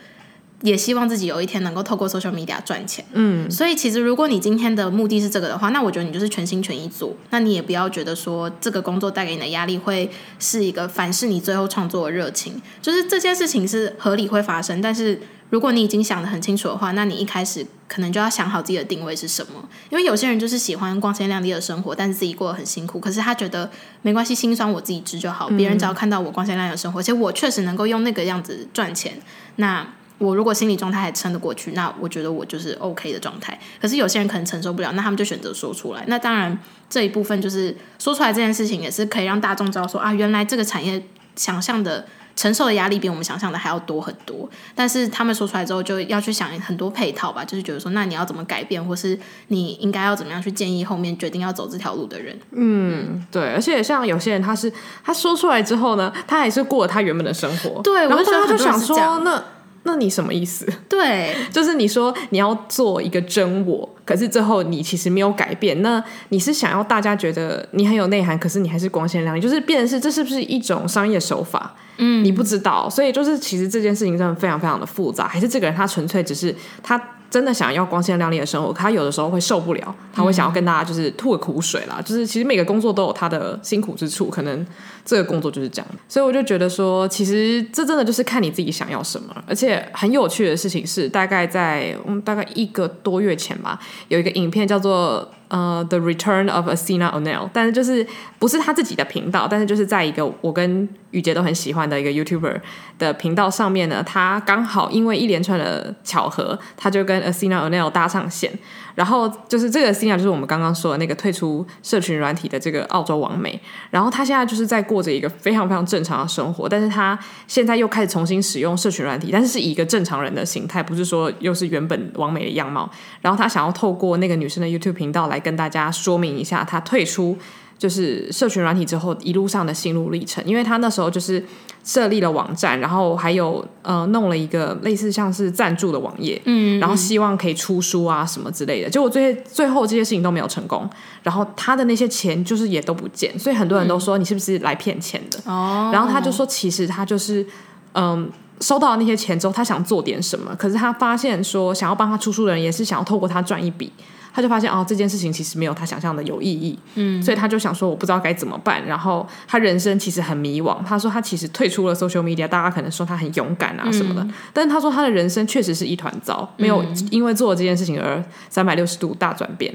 [0.62, 3.04] 也希望自己有一天能够透过 social media 赚钱。
[3.12, 7.14] 嗯，所以其实如果你今天的目的是这个的话，那我觉得你就是全心全意做。
[7.30, 12.60] 那你也不要觉得说这个工作带给你的压力会是一个反噬你最后创作的热情。
[12.80, 19.68] 就是这件事情是合理会发生，但是如果你已经想得很清楚的话，那你一开始可能就要想好自己的定位是什么。
[19.90, 22.98] 因为有些人就是喜欢光鲜亮丽的生活，但是自己过得很辛苦。
[22.98, 25.50] 可是他觉得没关系，辛酸我自己知就好。
[25.50, 29.20] 别人只要看到我光鲜亮丽的生活，而且我确实能够用那个样子赚钱，
[29.56, 29.86] 那。
[30.18, 33.58] 我如果心理状态还撑得过去，那我觉得我就是 OK 的状态。
[33.80, 36.04] 可是有些人可能承受不了，那他们就选择说出来。
[36.06, 36.56] 那当然
[36.88, 41.02] 这一部分就是说出来这件事情，也是可以让大众知道说啊，原来这个产业
[41.34, 44.48] 想象的承受的压力比我们想象的还要多很多。
[44.74, 52.38] 但是他们说出来之后，就要去想很多配套吧，就是觉得说，那你要怎么改变，或是你应该要怎么样去建议后面决定要走这条路的人。
[52.52, 53.52] 嗯，对。
[53.52, 54.72] 而且像有些人，他是
[55.04, 57.82] 他说出来之后呢，他还是过了他原本的生活。
[57.82, 59.42] 对，然后他就想说那。
[59.84, 60.66] 那你什么意思？
[60.88, 65.80] 对， 就是你说你要做一个真我，可是最后你其实没有改变。
[65.82, 71.74] 那你是想要大家觉得你很有内涵，可是你还是光鲜亮丽，就是变成是这是不是一种商业手法？
[71.98, 72.88] 嗯，你不知道。
[72.90, 77.00] 所以就是其实这件事情真的非常非常的复杂，还是这个人他纯粹只是他。
[77.34, 81.96] 真的想要光鲜亮丽的生活，他有的时候会受不了，他会想要跟大家就是吐个苦水啦。
[81.98, 84.64] 嗯、就是其实每个工作都有他的辛苦之处，可能
[85.04, 85.86] 这个工作就是这样。
[86.08, 89.34] 所以我就觉得说，其实这真的就是看你自己想要什么。
[89.48, 95.28] 而且很有趣的事情是，大概在嗯大概一个多月前吧，有一个影片叫做。
[95.54, 98.04] 呃，The Return of Asina O'Neil，但是就是
[98.40, 102.60] 不是他自己的频道，但是就是在一个我跟雨洁都很喜欢的一个 YouTuber
[102.98, 108.50] 的频道上面呢，他刚好因为一连串的巧合，他就跟 Asina O'Neil 搭上线，
[108.94, 125.34] 然后就是这个 Athena 就是我们刚刚说的那个退出社群软体的这个澳洲王美，然后他现在就是在过着一个非常非常正常的生活，但是他现在又开始重新使用社群软体，但是是以一个正常人的形态，不是说又是原本王美的样貌，然后他想要透过那个女生的 YouTube 频道来。
[125.34, 127.36] 来跟大家说明一下，他退出
[127.84, 130.42] 就是社群软体之后一路上的心路历程。
[130.46, 131.44] 因为他那时候就是
[131.84, 138.88] 设立了网站，然后还有呃弄了一个类似像是赞助的网页，嗯，然后希望可以出书啊什么之类的。
[138.88, 140.88] 结果最最后这些事情都没有成功，
[141.22, 145.38] 然后他的那些钱就是也都不见，所以很多人都说你是不是来骗钱的？
[145.44, 147.46] 哦，然后他就说其实他就是
[147.92, 148.30] 嗯
[148.62, 153.92] 收到那些钱之后，他想做点什么，可是他发现说想要帮他出书的人也是想要透过他赚一笔。
[154.34, 158.84] 他就发现哦，这件事情其实没有他想象的有意义，嗯，所以他就想说我不知道该怎么办。
[158.84, 160.84] 然后他人生其实很迷惘。
[160.84, 168.20] 他说他其实退出了 social media，大家可能说他很勇敢啊什么的，嗯、但是他说他的人生确实是一团糟，没有因为做了这件事情而
[168.50, 169.72] 三百六十度大转变。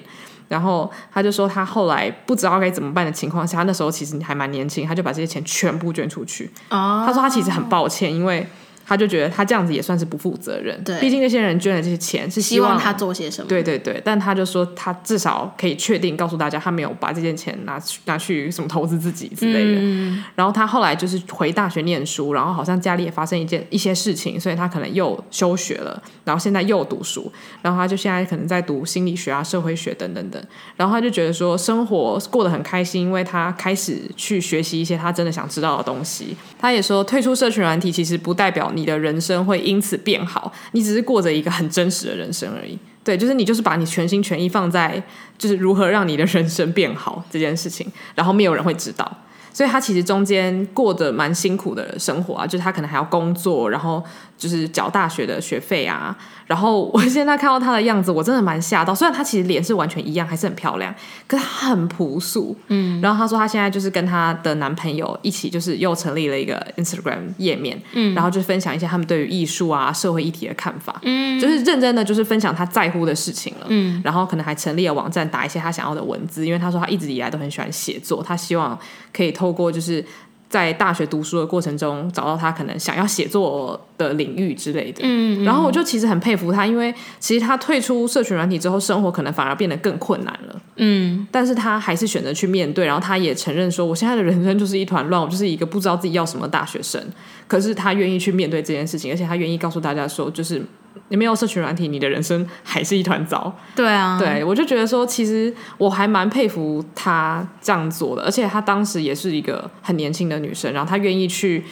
[0.49, 6.51] 然后他就说他后来不知道该怎么办的情况下，他那时候其实还蛮年轻，他就把这些钱全部捐出去。
[6.69, 8.45] 哦，他说他其实很抱歉，因为。
[8.89, 14.01] 他就觉得他这样子也算是不负责任，对，毕竟那些人捐了这些钱是希望，他做些什么，对对对。
[14.03, 19.79] 但他就说他至少可以确定告诉大家，他没有把这件钱拿去拿去什么投资自己之类的。
[19.79, 20.23] 嗯。
[20.33, 30.43] 然后他后来就是回大学念书，然后好像家里也发生一件一些事情，所以他可能又休学了，然后现在又读书，然后他就现在可能在读心理学啊、社会学等等等。
[30.75, 36.35] 然后他就觉得说生活过得很开心，因为他开始去学习一些他真的想知道的东西。
[36.57, 42.77] 他也说退出社群软体其实不代表你你的人生会因此变好，你只是过着一个很真实的人生而已。
[43.03, 45.01] 对，就是你就是把你全心全意放在
[45.37, 49.09] 就是如何让你的人生变好这件事情，然后没有人会知道。
[49.51, 54.01] 所以他其实中间过得蛮辛苦的生活啊，就是他可能还要工作，然后
[54.39, 56.17] 就是缴大学的学费啊。
[56.47, 58.95] 然后我现在看到她的样子，我真的蛮吓到。
[58.95, 60.91] 虽然她其实脸是完全一样，还是很漂亮，
[61.27, 62.57] 可是他很朴素。
[62.69, 62.99] 嗯。
[63.01, 74.01] 然后她说她现在就是跟她的男朋友一起，就是又成立了一个 Instagram 页面，嗯，然后就分享一些他们对于艺术啊、社会议题的看法，嗯，就是认真的就是分享他在乎的事情了，嗯。
[74.03, 78.75] 然后可能还成立了网站，打一些他想要的文字，因为她说她一直以来都很喜欢写作，她希望
[79.13, 80.03] 可以透过就是。
[80.49, 85.01] 在大学读书的过程中，找到他可能想要写作的领域之类的。
[85.03, 90.61] 嗯，嗯，然后我就其实很佩服他，因为其实他退出社群软体之后，生活可能反而变得更困难了。
[90.77, 96.99] 嗯，但是他还是选择去面对，然后他也承认说，我现在的人生就是一团乱，我就是一个不知道自己要什么大学生。
[97.47, 100.61] 可是他愿意去面对这件事情，而且他愿意告诉大家说，就是。
[101.07, 103.51] 你没有社群软体，你的人生还是一团糟。
[103.75, 111.63] 对啊，对，我就觉得说，其实我还蛮佩服她这样做的，而且她当时也是一个很年轻的女生，然后她愿意去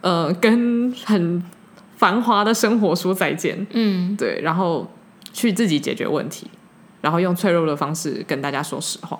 [0.00, 1.42] 呃跟很
[1.96, 4.90] 繁华的生活说再见，嗯，对，然后
[5.32, 6.50] 去自己解决问题，
[7.02, 9.18] 然后用脆弱的方式跟大家说实话。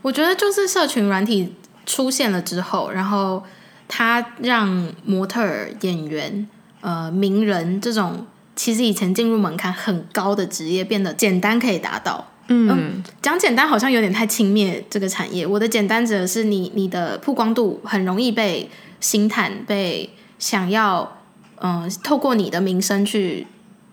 [0.00, 1.54] 我觉得就是社群软体
[1.84, 3.42] 出现了之后，然后
[3.88, 6.48] 它让模特儿、演员、
[6.80, 8.26] 呃名人这种。
[8.58, 15.46] 其实以前进入门槛很高的职业变得简单可以达到，嗯，嗯，讲简单好像有点太轻蔑这个产业。
[15.46, 18.68] 我的简单指的是你你的曝光度很容易被
[18.98, 21.20] 星探，被想要
[21.60, 23.46] 嗯、呃、透过你的名声去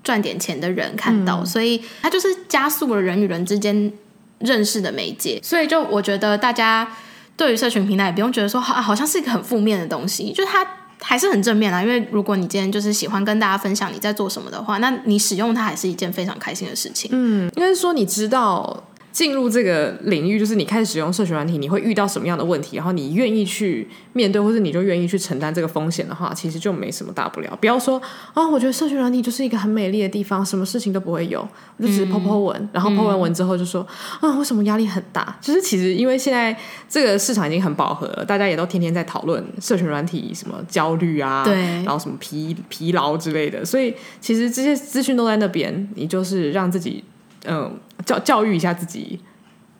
[0.04, 3.94] 赚点钱的人看到，嗯，所以它就是加速了人与人之间
[4.40, 5.40] 认识的媒介。
[5.44, 6.92] 所以就我觉得大家
[7.38, 10.68] 对于社群平台也不用觉得说好好像是一个很负面的东西，就是它。
[11.02, 17.10] 还是很正面啦，因为如果你今天就是喜欢跟大家分享你在做什么的话，那你使用它还是一件非常开心的事情。
[17.14, 18.84] 嗯，应该是说你知道。
[19.16, 22.76] 进入这个领域，就是你开始使用社群软体，你会遇到什么样的问题？
[22.76, 27.58] 然后你愿意去面对，或者你就愿意去承担这个风险的话，其实就没什么大不了。
[27.62, 27.98] 不要说
[28.34, 31.48] 啊、哦，我觉得社群软体就是一个很美丽的地方，什么事情都不会有，
[31.78, 33.88] 我就只是 po po 文，嗯、然后 po 完文之后就说、
[34.22, 35.38] 嗯、啊，为什么压力很大？
[35.40, 36.54] 就是其实因为现在
[36.90, 47.02] 这个市场已经很饱和了，大家也都天天在讨论社群软体什么焦虑啊，对，然后什么疲疲劳之类的，所以其实这些资讯都在那边，你就是让自己。
[47.48, 49.20] 嗯，教教育一下自己，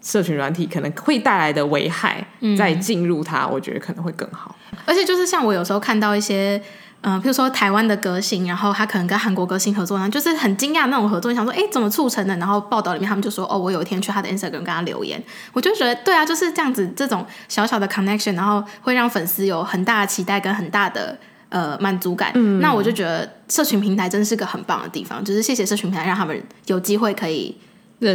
[0.02, 4.56] 社群软体可能会带来的危害，嗯、再进入它，我觉得可能会更好。
[4.86, 6.62] 而且就是像我有时候看到一些，
[7.02, 12.36] 嗯，比如说台湾的歌星，然后他可能跟韩国歌星合作，然后就是很惊讶那种合作，你想说，哎，怎么促成的？
[12.38, 15.22] 然后报道里面他们就说，哦，我有一天去他的 Instagram 跟他留言，
[15.54, 21.18] 我就觉得，对啊，就是这样子，这种小小的 connection，然后会让粉丝有很大的期待跟很大的。
[21.56, 22.34] 呃，满足感。
[22.36, 27.56] 嗯，那我就觉得社群平台真是个很棒的地方，就是谢谢社群平台让他们有机会可以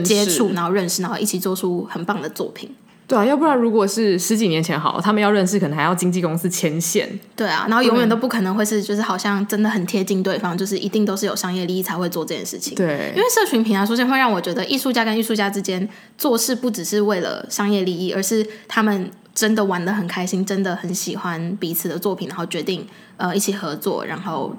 [0.05, 2.71] 接触，然后认识，然后一起做出很棒的作品。
[3.07, 7.09] 对啊，要不然如果是十几年前好，他们要认识，可能还要经纪公司牵线。
[7.35, 12.75] 对啊，然后永远都不可能会是，就是好像真的很贴近对方，就是一定都是有商业利益才会做这件事情。
[12.75, 24.55] 对，因为社群平台出现会让我觉得，艺术家跟艺术家之间做事不只是为了商业利益，而是他们真的玩的很开心，真的很喜欢彼此的作品，然后决定呃一起合作，然后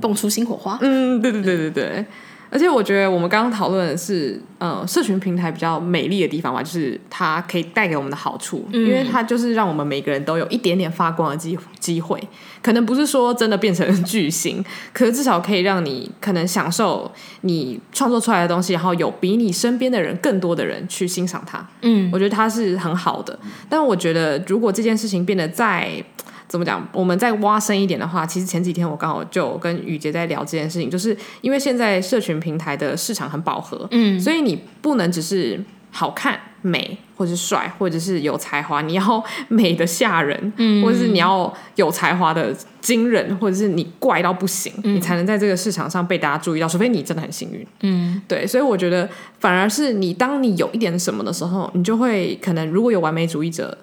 [0.00, 0.78] 蹦出新火花。
[0.80, 2.06] 嗯，对对对对对。
[2.50, 12.18] 而且我觉得我们刚刚讨论的是，呃，社群平台比较美丽的地方吧，就是它可以带给我们的好处，嗯、因为它就是让我们每个人都有一点点发光的机机会。
[12.60, 17.10] 可能不是说真的变成巨星， 可是至少可以让你可能享受
[17.42, 21.64] 你创作出来的东西，然后有比你身边的人更多的人去欣赏它。
[21.82, 23.38] 嗯，我觉得它是很好的。
[23.68, 26.02] 但我觉得如果这件事情变得再
[26.48, 26.88] 怎么讲？
[26.92, 49.06] 我们再挖深一点的话，其实前几天我刚好就跟雨洁在聊这件事情，就是因为现在社群平台的市场很饱和，嗯，所以你不能只是好看、美，或者是帅，或者是有才华，你要美的吓人，嗯，或者是你要有才华的惊人，或者是你怪到不行，嗯，你才能在这个市场上被大家注意到，除非你真的很幸运，嗯，对，所以我觉得
[49.38, 53.76] 反而是你当你有一点什么的时候，你就会可能如果有完美主义者。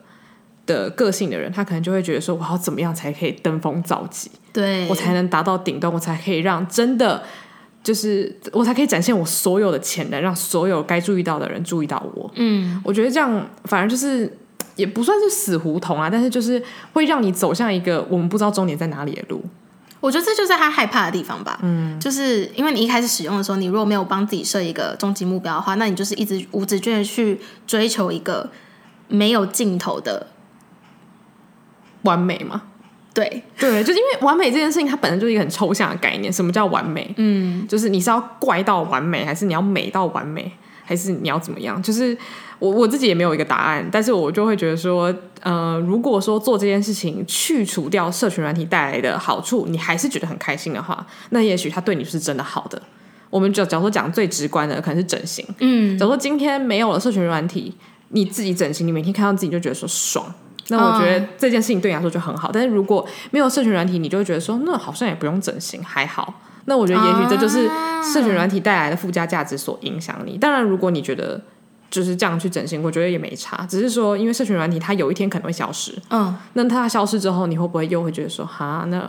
[0.66, 4.32] 的个性的人，他可能就会觉得说，我要怎么样才可以登峰造极？
[4.52, 7.22] 对，我才能达到顶端，我才可以让真的
[7.84, 12.32] 就是我才可以展现我所有的潜能，让所有该注意到的人注意到我。
[12.36, 14.32] 嗯，我觉得这样反而就是
[14.76, 16.62] 也不算是死胡同啊，但是就是
[16.94, 19.44] 会让你走向一个我们不知道终点在哪里的路。
[20.00, 21.60] 我觉得这就是他害怕的地方吧。
[21.64, 28.50] 嗯，就是因为你一开始使用的时候，你如果没有帮自己设一个终极目标的话，那你就是一直无止境的去追求一个
[29.08, 30.28] 没有尽头的。
[32.06, 32.62] 完美吗？
[33.14, 36.32] 对对，就是因为完美这件事情，它本身就是一个很抽象的概念。
[36.32, 37.14] 什么叫完美？
[37.16, 40.52] 嗯，就是你是要怪到完美，还是你要美到完美，
[40.84, 41.82] 还是你要怎么样？
[41.82, 42.18] 就是
[42.60, 52.82] 我我自己也没有一个答案，但是我就会觉得说，呃，如果说做这件事情去除掉社群软体带来的好处，你还是觉得很开心的话，那也许它对你是真的好的。
[53.30, 55.46] 我们就假如说讲最直观的，可能是整形。
[55.60, 57.74] 嗯，假如说今天没有了社群软体，
[58.10, 60.26] 你自己整形，你每天看到自己就觉得说爽。
[60.70, 66.42] 那我觉得这件事情对你来说就很好，但是如果没有社群软体，你就会觉得说，那好像也不用整形，还好。
[66.66, 67.70] 那我觉得也许这就是
[68.02, 70.38] 社群软体带来的附加价值所影响你。
[70.38, 71.40] 当然，如果你觉得
[71.92, 79.08] 就是这样去整形，我觉得也没差，只是说因为社群软体它有一天可能会消失，嗯，那它消失之后，你会不会又会觉得说，哈，那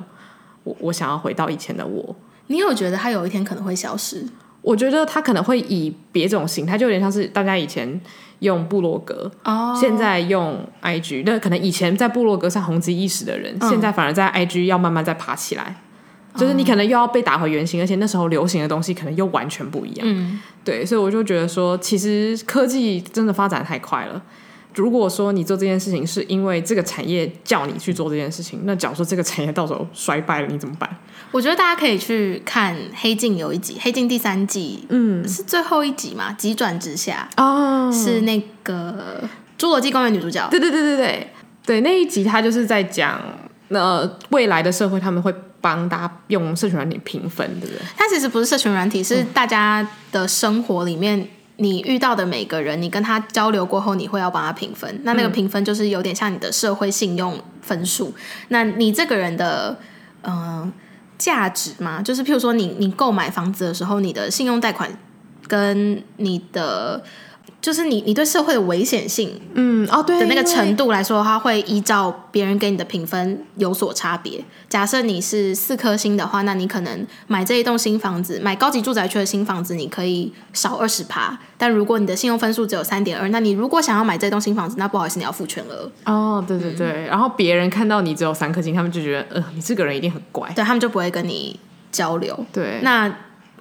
[0.65, 2.15] 我我想要回到以前的我？
[2.49, 4.25] 你有觉得它有一天可能会消失？
[4.67, 8.01] 我觉得他可能会以别种形态，就有点像是大家以前。
[8.41, 9.75] 用部落格，oh.
[9.81, 13.71] 现在用 IG，那可能以前在部落格上红极一时的人，oh.
[13.71, 15.75] 现在反而在 IG 要慢慢再爬起来
[16.35, 16.43] ，oh.
[16.43, 20.07] 就是你可能又要被打回原形，而且那时候流行的东西可能又完全不一样。
[20.07, 24.23] 嗯，对，所以我就觉得说，其实科技真的发展太快了。
[24.77, 30.89] 如果说你做这件事情是因为这个产业叫你去做这件事情，那假如说这个产业到时候衰败了，你怎么办？
[31.33, 36.33] 我觉得大家可以去看《黑镜》有一集，《黑镜》第三季，嗯，是最后一集嘛？
[36.35, 39.25] 急转直下哦，是那个
[39.61, 40.47] 《侏罗纪公园》女主角。
[40.51, 41.31] 对对对对对
[41.65, 43.21] 对，那一集他就是在讲，
[43.69, 47.83] 那未来的社会他们会帮大家用社群软体评分，对不对？
[47.97, 51.27] 它其实不是社群软体，是大家的生活里面。
[51.57, 55.01] 你遇到的每个人，你跟他交流过后，你会要帮他评分。
[55.05, 58.09] 那那个评分就是有点像你的社会信用分数。
[58.09, 58.15] 嗯、
[58.49, 59.79] 那你这个人的
[60.23, 60.73] 嗯
[61.19, 64.91] 价值嘛，就是譬如说你你购买房子的时候，你的信用贷款
[65.47, 67.03] 跟你的。
[67.67, 74.41] 就是你，你对社会的危险性，嗯，哦，对的那个程度来说，它会依照别人给你的评分有所差别。
[74.69, 81.37] 假设你是四颗星的话，那你可能买这一栋新房子，买高级住宅区的新房子，你可以少二十趴。
[81.59, 85.91] 但如果你的信用分数只有三点二，那你如果想要买这栋新房子，那不好意思，你要付全额。
[86.05, 86.87] 哦，对对对。
[86.89, 91.59] 嗯、然后别人看到你只有三颗星，他们就觉得，呃，你这个人一定很怪，对，他们就不会跟你
[91.91, 92.47] 交流。
[92.53, 93.13] 对，那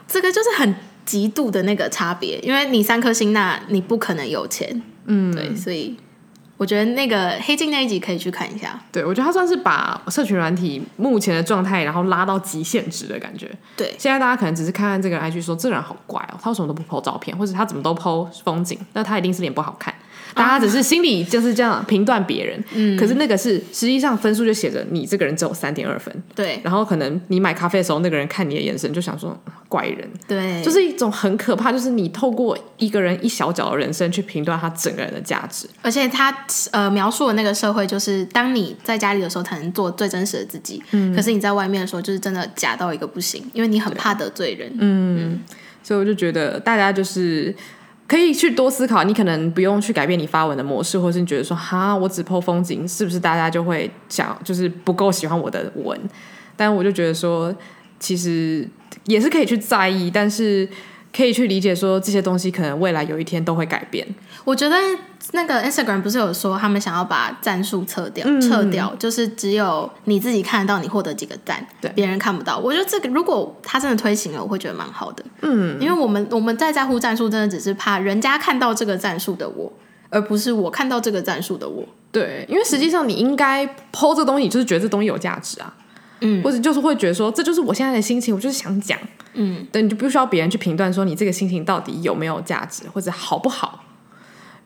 [0.08, 0.76] 这个就是很。
[1.06, 5.96] 极度的那个差别，因为你三颗星，那你不可能有钱，嗯，对，所以
[6.58, 8.82] 我觉得那个黑镜那一集可以去看一下。
[8.92, 13.52] 对，我觉得他算是把社群软体目前的状态，然后拉到极限值的感觉。
[13.78, 19.94] 对，现在大家可能只是看看这个人 IG 说这个人好怪哦，他为什么都不 po 照片，或者他怎么都 po 风景，那他一定是脸不好看。
[20.36, 29.36] 大家只是心里就是这样评断别人，嗯，可是那个是实际上分数就写着你这个人只有三点二分，对，然后可能你买咖啡的时候，那个人看你的眼神就想说
[29.70, 36.36] 怪人，对，就是一种很可怕，就是你透过一个人一小角的人生去评断他整个人的价值，而且他
[36.72, 45.40] 呃描述的那个社会就是当你在家里的时候才能做最真实的自己，嗯，可是你在外面的时候就是真的假到一个不行，因为你很怕得罪人，嗯，嗯，
[45.82, 47.56] 所以我就觉得大家就是。
[48.08, 56.00] 可以去多思考，你可能不用去改变你发文的模式，或是你觉得说哈，我只 po 风景，是不是大家就会想就是不够喜欢我的文？
[56.56, 57.56] 但我就觉得说，
[58.00, 58.68] 其实
[59.06, 60.68] 也是可以去在意，但是。
[61.16, 64.06] 可以去理解说，这些东西可能未来有一天都会改变。
[64.44, 64.76] 我觉得
[65.32, 72.58] 那个 Instagram 不是有说他们想要把赞数撤掉，嗯、撤掉就是只有你自己看得到你获得几个赞，对，别人看不到。
[72.58, 75.24] 我觉得这个如果他真的推行了，我会觉得蛮好的。
[75.42, 79.72] 嗯，因为我们我们在在乎赞数，真的只是怕人家看到这个赞数的我，
[80.10, 81.86] 而不是我看到这个赞数的我。
[82.12, 85.74] 对，因为实际上你应该 po 这东西，就是觉得这东西有价值啊。
[86.22, 88.98] 嗯，或者就是会觉得说，这就是我现在的心情，我就是想讲。
[89.34, 93.82] 嗯，对，你就不需要别人去评断说你这个心情到底有没有价值或者好不好。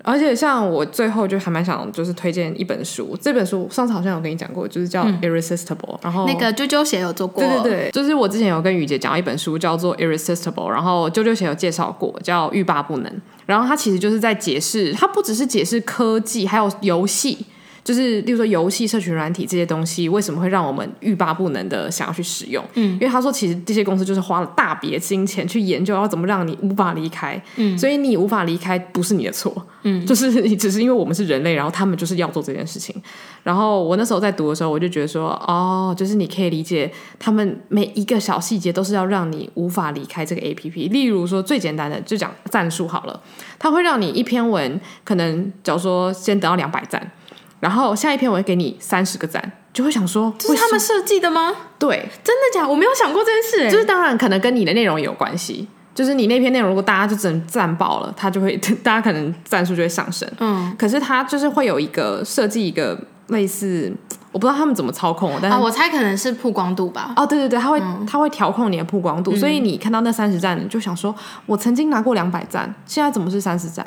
[0.02, 6.00] 而且像我最后就还蛮想就是推荐一本书，这本书上次好像有跟你讲过，就是叫《Irresistible》，嗯。
[6.04, 13.12] 然后那个啾啾鞋有做过，对对对，就是我之前有跟雨洁讲一本书叫做《Irresistible》，然后啾啾鞋有介绍过，叫《欲罢不能》。
[13.45, 17.45] 然后它其实就是在解释，它不只是解释科技，还有游戏。
[17.84, 22.64] 就是，例如说游戏、社群软体这些东西，为什么会让我们欲罢不能的想要去使用？
[22.76, 27.42] 嗯，因为他说，其实这些公司就是花了大笔金钱去研究，要怎么让你无法离开。
[27.56, 29.66] 嗯，所以你无法离开不是你的错。
[29.84, 32.96] 嗯， 就是你只是因为我们是人类，然后他们就是要做这件事情。
[33.44, 40.92] 然后我那时候在读的时候，我就觉得说，哦，就是你可以理解，他们每一个小细节都是要让你无法离开这个 APP。
[40.92, 43.20] 例如说，最简单的就讲赞数好了，
[43.58, 47.12] 它会让你一篇文可能，假如说先得到两百赞。
[47.60, 51.53] 然后下一篇我会给你三十个赞，就会想说，这是他们设计的吗？
[51.78, 52.70] 对，真的假的？
[52.70, 53.72] 我没有想过这件事。
[53.72, 60.30] 就是当然可能跟你的内容有关系，就是你那篇内容如果大家就真赞爆了，它就会 大家可能赞数就会上升。
[60.39, 62.97] 嗯，可是它就是会有一个设计一个
[63.28, 63.93] 类似，
[64.32, 67.14] 我不知道他们怎么操控，但是、哦、我猜可能是曝光度吧。
[67.18, 71.14] 哦，对对对，他会他、嗯、会调控你的曝光度，所以你看到那三十赞，你就想说，
[71.45, 73.86] 我曾经拿过两百赞，现在怎么是三十赞？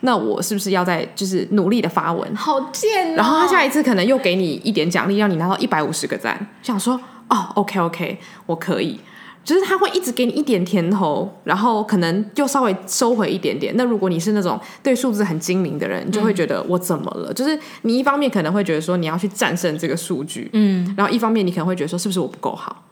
[0.00, 2.34] 那我是不是要在就是努力的发文？
[2.34, 3.16] 好贱哦！
[3.16, 9.00] 然后他下一次可能又给你一点奖励，让你拿到一百五十个赞，想说哦，OK OK，我可以。
[9.44, 13.74] 就是他会一直给你一点甜头，然后可能又稍微收回一点点。
[13.76, 17.30] 那如果你是那种对数字很精明的人，你就会觉得我怎么了？
[17.30, 17.34] 嗯。
[17.34, 22.84] 就是你一方面可能会觉得说你要去战胜这个数据，嗯，然后一方面你可能会觉得说是不是我不够好？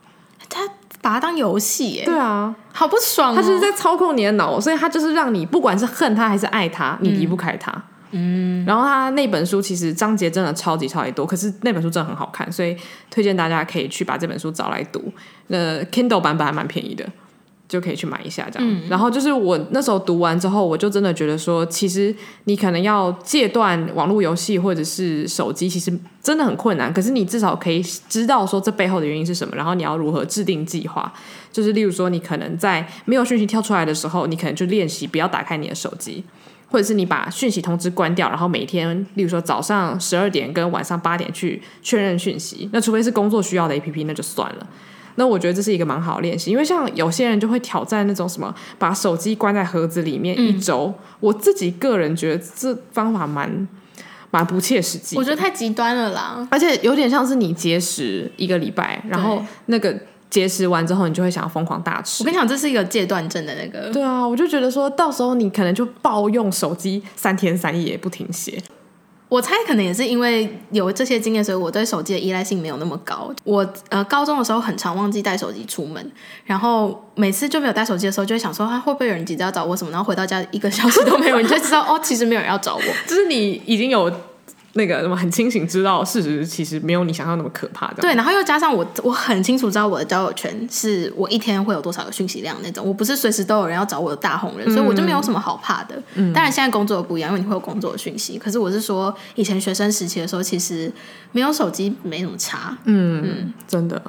[1.02, 1.10] 他。
[1.10, 3.34] 把它当游戏耶，对啊，好不爽哦。
[3.34, 7.74] 他就是在操控你的脑，所以他就是让你不管是恨他还是爱他，你离不开他。
[8.12, 12.76] 嗯，然后他那本书其实章节真的超级超级多，可是那本书真的很好看，所以
[13.10, 15.12] 推荐大家可以去把这本书找来读。
[15.48, 17.04] 那 Kindle 版本还蛮便宜的。
[17.72, 22.14] 就可以去买一下这样，嗯，然后就是我那时候读完之后，我就真的觉得说，其实
[22.44, 25.90] 你可能要戒断网络游戏或者是手机，其实
[26.22, 26.92] 真的很困难。
[26.92, 31.10] 可是你至少可以知道说这背后的原因是什么，然后你要如何制定计划。
[31.50, 36.22] 就是例如说，你可能在没有讯息跳出来的时候，你可能就练习不要打开你的手机，
[36.68, 42.68] 或者是你把讯息通知关掉，然后每天，例如说早上十二点跟晚上八点去确认讯息。
[42.70, 44.66] 那除非是工作需要的 APP，那就算了。
[45.16, 50.86] 那我觉得这是一个蛮好的练习，因为像有些人就会挑战那种什么，把手机关在盒子里面一周。
[50.86, 53.68] 嗯、我自己个人觉得这方法蛮
[54.30, 56.46] 蛮不切实际，我觉得太极端了啦。
[56.50, 59.94] 而且有点像是你节食一个礼拜，然后那个
[60.30, 62.22] 节食完之后，你就会想要疯狂大吃。
[62.22, 63.92] 我跟你讲，这是一个戒断症的那个。
[63.92, 68.58] 对啊，我就觉得说到时候你可能就暴用手机三天三夜不停歇。
[69.32, 73.32] 我猜可能也是因为有这些经验，所以我对手机的依赖性没有那么高。
[73.44, 76.12] 我呃高中的时候很常忘记带手机出门，
[76.44, 79.90] 然后每次就没有带手机的时候，就会想说，啊，会不会有人急着要找我什么？
[79.90, 84.12] 然后回到家一个小时都没有，你就知道哦，其实没有人要找我， 就是你已经有。
[84.74, 87.96] 那个什么很清醒，知道事实其实没有你想象那么可怕的。
[88.00, 96.02] 对，然后又加上我，我很清楚知道我的交友圈是我一天会有多少个讯息量那种，我不是随时都有人要找我的大红人，嗯，所以我就没有什么好怕的。
[96.14, 98.38] 嗯，当然现在工作不一样，因为你会有工作的讯息。
[98.38, 100.90] 可是我是说，以前学生时期的时候，其实
[101.32, 102.76] 没有手机没什么差。
[102.84, 104.00] 嗯嗯，真的。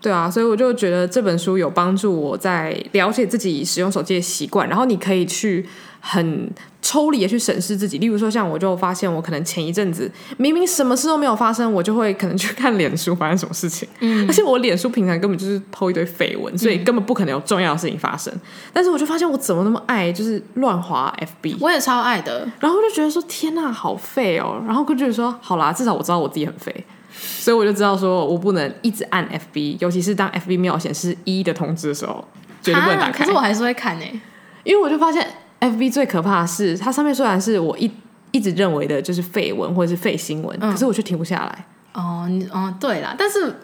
[0.00, 5.64] 对啊，所以我就觉得这本书有帮助我在了解自己使用手机的习惯，然后你可以去
[6.04, 6.50] 很
[6.82, 7.98] 抽离的去审视自己。
[7.98, 13.88] 例如说，像我就发现，我可能前一阵子明明什么事都没有发生，我就会可能去看脸书发生什么事情。
[14.00, 18.32] 嗯，而且我脸书平常根本就是 po 一堆绯闻，所以根本不可能有重要的事情发生。
[18.34, 18.40] 嗯。
[18.72, 21.58] 但是我就发现，我怎么那么爱就是乱滑 FB？
[21.60, 22.46] 我也超爱的。
[22.58, 24.60] 然后我就觉得说，天呐，好废哦。
[24.66, 26.84] 然后就觉得说，好啦，至少我知道我自己很废。
[27.14, 29.24] 所以我就知道，说我不能一直按
[29.54, 32.26] FB，尤其是当 FB 没有显示一的通知的时候，
[32.62, 33.24] 绝对不能打开。
[33.24, 34.20] 可是我还是会看呢、欸，
[34.64, 35.24] 因为我就发现
[35.62, 37.90] FB 最可怕的是，它上面虽然是我一
[38.32, 41.66] 一直认为的就是废文或者是废新闻、嗯，可是我却停不下来。
[41.94, 43.54] 哦，你哦，对啦，但是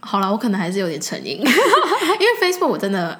[0.00, 1.52] 好了，我可能还是有点成瘾， 因为
[2.40, 3.18] Facebook 我真的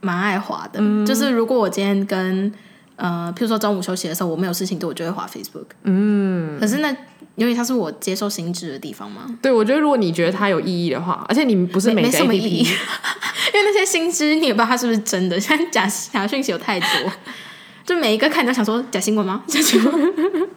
[0.00, 2.52] 蛮爱滑的，嗯、就是如果我今天跟
[2.96, 5.66] 呃，譬如说中午休息的时候，我没有事情做，我就会滑 Facebook。
[5.84, 6.94] 嗯，可是那
[7.34, 9.22] 因为它是我接受新知的地方吗。
[9.40, 17.12] 对，我觉得如果你觉得它有意义的话，而且你不是每个 APP，没没什么意义，因为那些新知你也不知道它是不是真的， 现在假假讯息有太多，
[17.84, 19.42] 就每一个看都想说假新闻吗？
[19.46, 20.48] 假新闻。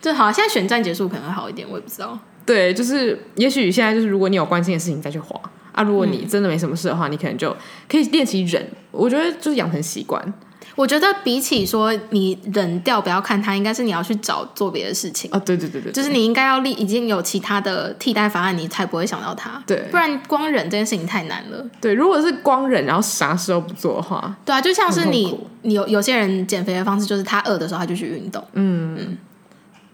[0.00, 2.16] 就好，现在选战结束可能会好一点，我也不知道。
[2.46, 5.38] 对，就是也许现在就是如果你有关心的事情再去滑
[5.72, 7.54] 啊，如果你真的没什么事的话，嗯、你可能就
[7.88, 8.64] 可以练习忍。
[8.92, 10.32] 我觉得就是养成习惯。
[10.78, 15.38] 我觉得比起说你忍掉不要看它，应该是你要去找做别的事情啊。
[15.40, 19.60] 对对对对，就是你应该要立已经有其他的替代方案，你才不会想到它。
[19.66, 21.66] 对，不然光忍这件事情太难了。
[21.80, 28.40] 对，如果是光忍然后啥事都不做的话，对啊，就像是你你有有些人减肥的方式就是他饿的时候他就去运动。
[28.52, 29.18] 嗯嗯。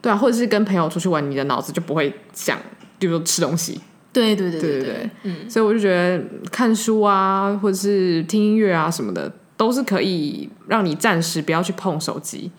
[0.03, 2.59] 对啊，或者是跟朋友出去玩，你的脑子就不会想，
[2.99, 3.81] 比如说吃东西。
[4.13, 6.23] 对对对对对，对对对，嗯，所以我就觉得
[6.53, 12.51] 看书啊，或者是听音乐啊什么的，都是可以让你暂时不要去碰手机。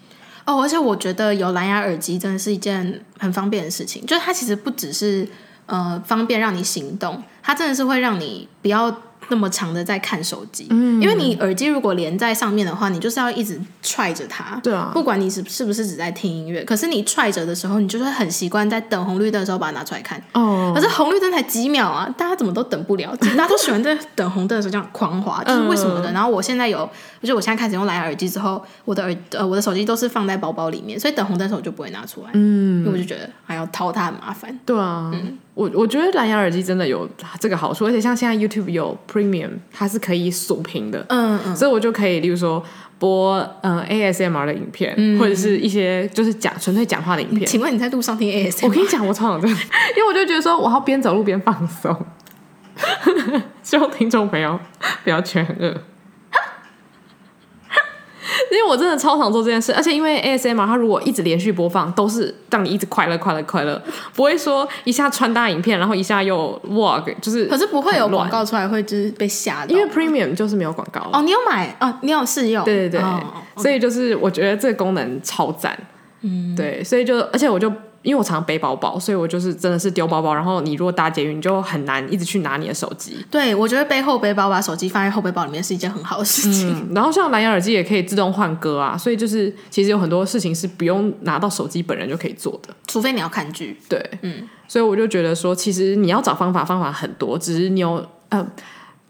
[0.46, 5.28] 哦，而且我觉得有蓝牙耳机真的是一件很方便的事情，就是它其实不只是
[5.66, 8.96] 呃方便让你行动，它真的是会让你不要。
[9.30, 26.12] 那么长的在看手机，嗯，因为你耳机如果连在上面的话，你就是要一直踹着它，对啊，不管你是是不是只在听音乐，可是你踹着的时候，你就会很习惯在等红绿灯的时候把它拿出来看，哦，可是红绿灯才几秒啊，大家怎么都等不了，大家都喜欢在等红灯的时候这样狂滑，就是为什么的？
[26.12, 26.90] 然后我现在有，
[27.22, 35.38] 就是我现在开始用蓝牙耳机之后，我的耳呃我的手机都是放在包包里面，所以等红灯的时候我就不会拿出来，嗯，因为我就觉得还要掏它很麻烦，对啊，嗯。
[35.56, 42.62] 我我觉得蓝牙耳机真的有这个好处，而且像现在 YouTube 有 Premium，它是可以锁屏的，嗯嗯，所以我就可以，例如说
[43.00, 47.46] 播嗯、呃、ASMR 的影片，嗯、或者是一些就是讲纯粹讲话的影片。
[47.46, 48.66] 请问你在路上听 ASMR？
[48.68, 49.58] 我跟你讲，我超想这样，
[49.96, 52.06] 因为我就觉得说我要边走路边放松，
[53.64, 54.60] 希望听众朋友
[55.06, 55.74] 不要全饿。
[58.52, 63.82] 因为我真的超常做这件事，而且因为 ASMR 它如果一直连续播放，都是让你一直快乐、快乐、快乐，
[64.14, 69.76] 不会说一下穿搭影片，然后一下又 vlog，就是可是不会有广告出来，会就是被吓到。
[69.76, 73.22] 因为 Premium 就是没有广告哦，你有买哦，你有试用，对对对，哦、
[73.58, 75.78] 所以就是我觉得这个功能超赞，
[76.22, 77.72] 嗯，对，所以就而且我就。
[78.06, 80.34] 因为我常常背包包，所以我就是真的是丢包包。
[80.34, 83.18] 然后你如果搭捷运，你就很难一直去拿你的手机。
[83.32, 86.72] 对，我觉得背后背包把手机放在后背包里面是一件很好的事情。
[86.72, 93.80] 嗯，然后像蓝牙耳机也可以自动换歌啊，所以就是其实有很多事情是不用拿到手机本人就可以做的，除非你要看剧。
[93.90, 98.48] 对，嗯，所以我就觉得说，其实你要找方法，方法很多，只是你有呃，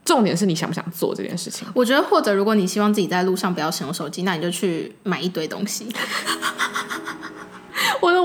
[0.05, 1.67] 重点是你想不想做这件事情。
[1.73, 5.87] 我觉得，或者如果你希望自己在路上不要使用手机，那你就去买一堆东西。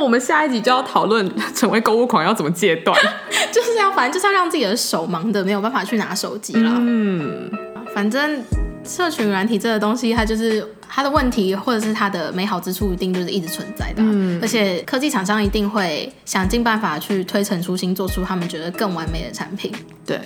[0.03, 2.99] 我们下一集就要讨论 成为购物狂要怎么戒断，
[3.53, 6.73] 就是要反正就是要让自己的手忙的没有办法去拿手机了。
[6.77, 7.51] 嗯，
[7.95, 8.43] 反正
[8.85, 13.97] 社群软体这个东西，它就是它的问题或者是它的美好之处，一定就是一直存在的。
[13.99, 19.73] 嗯，而且科技厂商一定会想尽办法去推陈出新，做出他们觉得更完美的产品。
[20.07, 20.19] 对。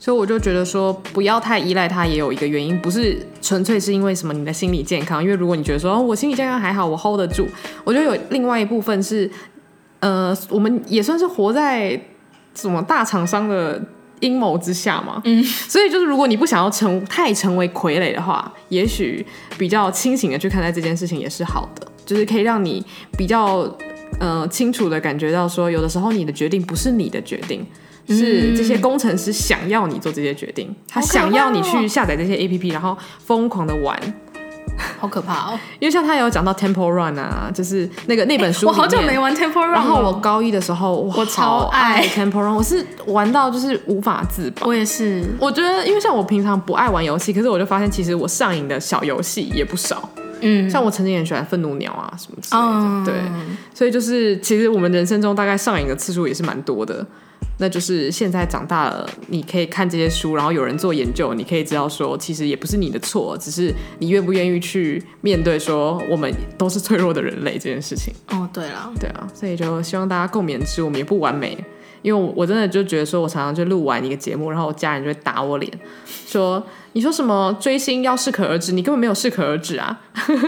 [0.00, 5.20] 所以我就觉得说，不要太依赖它，也有一个原因，不是纯粹是因为什么你的心理健康。
[5.20, 7.48] 因为如果你觉得说，我心理健康还好，我 hold 得住，
[7.82, 9.28] 我觉得有另外一部分是，
[9.98, 12.00] 呃，我们也算是活在
[12.54, 13.82] 什么大厂商的
[14.20, 15.20] 阴谋之下嘛。
[15.24, 15.42] 嗯。
[15.42, 19.26] 所以就是，如果你不想要成太成为傀儡的话，也许
[19.58, 22.84] 比较清醒的去看待这件事情也是好的，就是可以让你
[23.16, 23.68] 比较
[24.20, 27.66] 呃清楚的感觉到说，有的时候你的决定不是你的决定。
[28.16, 33.98] 是这些工程师想要你做这些决定，他想要你去下载这些 APP，然后疯狂的玩，
[34.98, 35.58] 好可怕哦！
[35.80, 42.06] 因为像他有讲到 Temple Run 啊，就是那个那本书，我好久没玩 Temple Run，然后我高一的时候，我超爱。
[42.08, 44.66] Temple Run，我是玩到就是无法自拔。
[44.66, 50.08] 我也是，我觉得因为像我平常不爱玩游戏，可是我就发现其实我上瘾的小游戏也不少。
[50.40, 53.30] 嗯，像我曾经也喜欢愤怒鸟啊什么之类的，对，
[53.74, 57.04] 所以就是其实我们人生中大概上瘾的次数也是蛮多的。
[57.58, 68.14] 那就是现在长大了，你可以看这些书，然后有人做研究，你可以知道说，其实也不是你的错，只是你愿不愿意去面对说，我们都是脆弱的人类这件事情。
[68.30, 71.58] 哦，对了，对啊，所以就希望大家共勉之，我们也不完美。
[72.00, 75.70] 因为我真的就觉得说，我常常就录完一个节目，然后我家人就会打我脸，
[76.06, 79.96] 说你说什么追星要适可而止，你根本没有适可而止啊，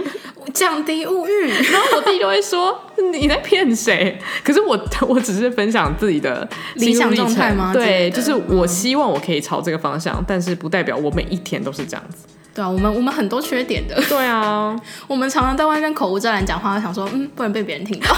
[0.53, 1.49] 降低物欲。
[1.71, 2.77] 然后我弟就会说
[3.13, 4.19] 你在骗谁？
[4.43, 7.73] 可是我 我只是分享自己的理想状态吗？
[7.73, 12.27] 对，就是我希望我可以朝这个方向，嗯、但是不代表我每一天都是这样子。
[12.53, 13.95] 对啊，我们我们很多缺点的。
[14.09, 14.75] 对啊，
[15.07, 18.09] 我们常常在外面口无遮拦讲话，想说嗯，不能被别人听到。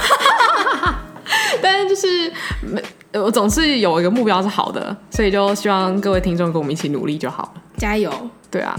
[1.60, 2.82] 但是就是没。
[3.14, 7.61] 我总是有一个目标是好的，所以就希望各位听众跟我们一起努力就好了。
[7.76, 8.12] 加油！
[8.50, 8.74] 对啊，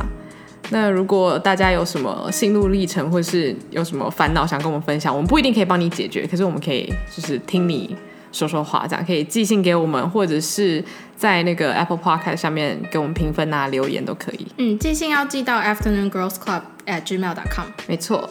[0.69, 7.95] 那如果大家有什么心路历程，或是有什么烦恼想跟我们分享，我们不一定可以帮你解决，可是我们可以就是听你
[8.31, 10.83] 说说话，这样可以寄信给我们，或者是
[11.15, 14.47] 在那个 Apple Podcast 上面给我们评分啊、留言都可以。
[14.57, 17.67] 嗯，寄信要寄到 Afternoon Girls Club at gmail.com。
[17.87, 18.29] 没错，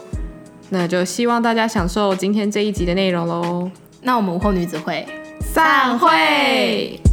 [0.70, 3.70] 那就希望大家享受今天这一集的内容喽。
[4.02, 5.06] 那我们午后女子会。
[5.40, 7.11] 散会。